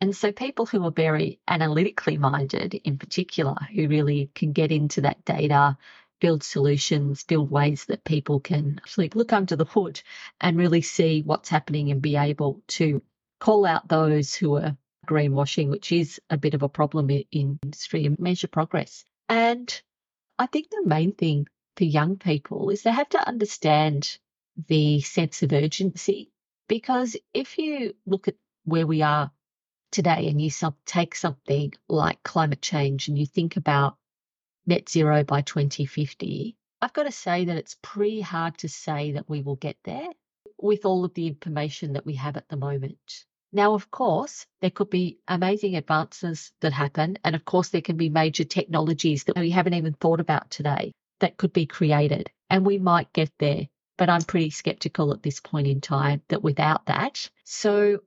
And 0.01 0.15
so 0.15 0.31
people 0.31 0.65
who 0.65 0.85
are 0.85 0.91
very 0.91 1.39
analytically 1.47 2.17
minded 2.17 2.73
in 2.73 2.97
particular, 2.97 3.55
who 3.75 3.87
really 3.89 4.31
can 4.33 4.53
get 4.53 4.71
into 4.71 5.01
that 5.01 5.25
data, 5.25 5.77
build 6.21 6.43
solutions, 6.43 7.23
build 7.23 7.51
ways 7.51 7.85
that 7.85 8.05
people 8.05 8.39
can 8.39 8.75
actually 8.77 9.09
look 9.13 9.33
under 9.33 9.55
the 9.55 9.65
hood 9.65 10.01
and 10.39 10.57
really 10.57 10.81
see 10.81 11.21
what's 11.21 11.49
happening 11.49 11.91
and 11.91 12.01
be 12.01 12.15
able 12.15 12.61
to 12.67 13.01
call 13.39 13.65
out 13.65 13.87
those 13.89 14.33
who 14.35 14.55
are 14.55 14.77
greenwashing, 15.05 15.69
which 15.69 15.91
is 15.91 16.21
a 16.29 16.37
bit 16.37 16.53
of 16.53 16.63
a 16.63 16.69
problem 16.69 17.09
in 17.09 17.25
industry 17.31 18.05
and 18.05 18.19
measure 18.19 18.47
progress. 18.47 19.03
And 19.27 19.81
I 20.37 20.45
think 20.45 20.69
the 20.69 20.83
main 20.85 21.13
thing 21.13 21.47
for 21.75 21.83
young 21.83 22.17
people 22.17 22.69
is 22.69 22.83
they 22.83 22.91
have 22.91 23.09
to 23.09 23.27
understand 23.27 24.17
the 24.67 25.01
sense 25.01 25.43
of 25.43 25.51
urgency. 25.51 26.31
Because 26.67 27.17
if 27.33 27.57
you 27.57 27.95
look 28.05 28.27
at 28.27 28.35
where 28.63 28.85
we 28.85 29.01
are 29.01 29.31
today 29.91 30.27
and 30.27 30.41
you 30.41 30.49
take 30.85 31.15
something 31.15 31.73
like 31.87 32.23
climate 32.23 32.61
change 32.61 33.07
and 33.07 33.17
you 33.17 33.25
think 33.25 33.57
about 33.57 33.97
net 34.65 34.89
zero 34.89 35.23
by 35.23 35.41
2050, 35.41 36.55
I've 36.81 36.93
got 36.93 37.03
to 37.03 37.11
say 37.11 37.45
that 37.45 37.57
it's 37.57 37.77
pretty 37.81 38.21
hard 38.21 38.57
to 38.59 38.69
say 38.69 39.13
that 39.13 39.29
we 39.29 39.41
will 39.41 39.55
get 39.55 39.77
there 39.83 40.07
with 40.57 40.85
all 40.85 41.05
of 41.05 41.13
the 41.13 41.27
information 41.27 41.93
that 41.93 42.05
we 42.05 42.15
have 42.15 42.37
at 42.37 42.47
the 42.49 42.55
moment. 42.55 43.25
Now, 43.51 43.73
of 43.73 43.89
course, 43.89 44.45
there 44.61 44.69
could 44.69 44.89
be 44.89 45.19
amazing 45.27 45.75
advances 45.75 46.51
that 46.61 46.71
happen. 46.71 47.17
And 47.23 47.35
of 47.35 47.45
course, 47.45 47.69
there 47.69 47.81
can 47.81 47.97
be 47.97 48.09
major 48.09 48.43
technologies 48.43 49.23
that 49.23 49.37
we 49.37 49.49
haven't 49.49 49.73
even 49.73 49.93
thought 49.93 50.19
about 50.19 50.51
today 50.51 50.91
that 51.19 51.37
could 51.37 51.51
be 51.51 51.65
created. 51.65 52.29
And 52.49 52.65
we 52.65 52.77
might 52.77 53.11
get 53.11 53.31
there. 53.39 53.67
But 53.97 54.09
I'm 54.09 54.21
pretty 54.21 54.51
skeptical 54.51 55.11
at 55.13 55.23
this 55.23 55.39
point 55.39 55.67
in 55.67 55.81
time 55.81 56.21
that 56.29 56.43
without 56.43 56.85
that. 56.85 57.29
So 57.43 57.99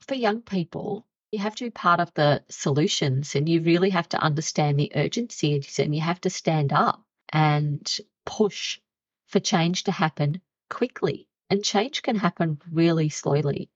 for 0.00 0.14
young 0.14 0.40
people, 0.40 1.06
you 1.36 1.42
have 1.42 1.54
to 1.56 1.64
be 1.64 1.70
part 1.70 2.00
of 2.00 2.12
the 2.14 2.42
solutions 2.48 3.34
and 3.34 3.46
you 3.46 3.60
really 3.60 3.90
have 3.90 4.08
to 4.08 4.18
understand 4.18 4.78
the 4.78 4.90
urgency 4.94 5.62
and 5.78 5.94
you 5.94 6.00
have 6.00 6.20
to 6.22 6.30
stand 6.30 6.72
up 6.72 7.04
and 7.30 7.98
push 8.24 8.80
for 9.26 9.38
change 9.38 9.84
to 9.84 9.92
happen 9.92 10.40
quickly. 10.70 11.28
And 11.50 11.62
change 11.62 12.00
can 12.00 12.16
happen 12.16 12.58
really 12.72 13.10
slowly. 13.10 13.68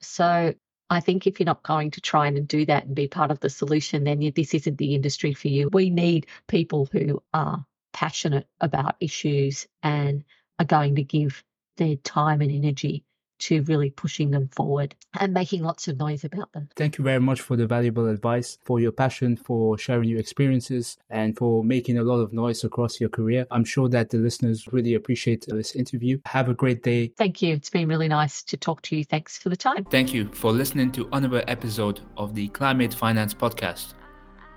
So 0.00 0.54
I 0.88 1.00
think 1.00 1.26
if 1.26 1.38
you're 1.38 1.44
not 1.44 1.62
going 1.62 1.90
to 1.90 2.00
try 2.00 2.28
and 2.28 2.48
do 2.48 2.64
that 2.64 2.86
and 2.86 2.96
be 2.96 3.08
part 3.08 3.30
of 3.30 3.40
the 3.40 3.50
solution, 3.50 4.04
then 4.04 4.32
this 4.34 4.54
isn't 4.54 4.78
the 4.78 4.94
industry 4.94 5.34
for 5.34 5.48
you. 5.48 5.68
We 5.70 5.90
need 5.90 6.28
people 6.48 6.88
who 6.90 7.22
are 7.34 7.66
passionate 7.92 8.46
about 8.58 8.96
issues 9.00 9.66
and 9.82 10.24
are 10.58 10.64
going 10.64 10.94
to 10.94 11.02
give 11.02 11.44
their 11.76 11.96
time 11.96 12.40
and 12.40 12.50
energy 12.50 13.04
to 13.38 13.62
really 13.62 13.90
pushing 13.90 14.30
them 14.30 14.48
forward 14.48 14.94
and 15.18 15.32
making 15.32 15.62
lots 15.62 15.88
of 15.88 15.98
noise 15.98 16.24
about 16.24 16.52
them. 16.52 16.68
Thank 16.76 16.98
you 16.98 17.04
very 17.04 17.20
much 17.20 17.40
for 17.40 17.56
the 17.56 17.66
valuable 17.66 18.08
advice, 18.08 18.58
for 18.64 18.78
your 18.80 18.92
passion, 18.92 19.36
for 19.36 19.78
sharing 19.78 20.08
your 20.08 20.20
experiences, 20.20 20.98
and 21.10 21.36
for 21.36 21.64
making 21.64 21.98
a 21.98 22.02
lot 22.02 22.20
of 22.20 22.32
noise 22.32 22.64
across 22.64 23.00
your 23.00 23.10
career. 23.10 23.46
I'm 23.50 23.64
sure 23.64 23.88
that 23.90 24.10
the 24.10 24.18
listeners 24.18 24.68
really 24.72 24.94
appreciate 24.94 25.46
this 25.48 25.74
interview. 25.74 26.18
Have 26.26 26.48
a 26.48 26.54
great 26.54 26.82
day. 26.82 27.12
Thank 27.16 27.42
you. 27.42 27.54
It's 27.54 27.70
been 27.70 27.88
really 27.88 28.08
nice 28.08 28.42
to 28.44 28.56
talk 28.56 28.82
to 28.82 28.96
you. 28.96 29.04
Thanks 29.04 29.38
for 29.38 29.48
the 29.48 29.56
time. 29.56 29.84
Thank 29.84 30.14
you 30.14 30.28
for 30.32 30.52
listening 30.52 30.92
to 30.92 31.08
another 31.12 31.42
episode 31.48 32.00
of 32.16 32.34
the 32.34 32.46
Climate 32.48 32.94
Finance 32.94 33.34
Podcast. 33.34 33.94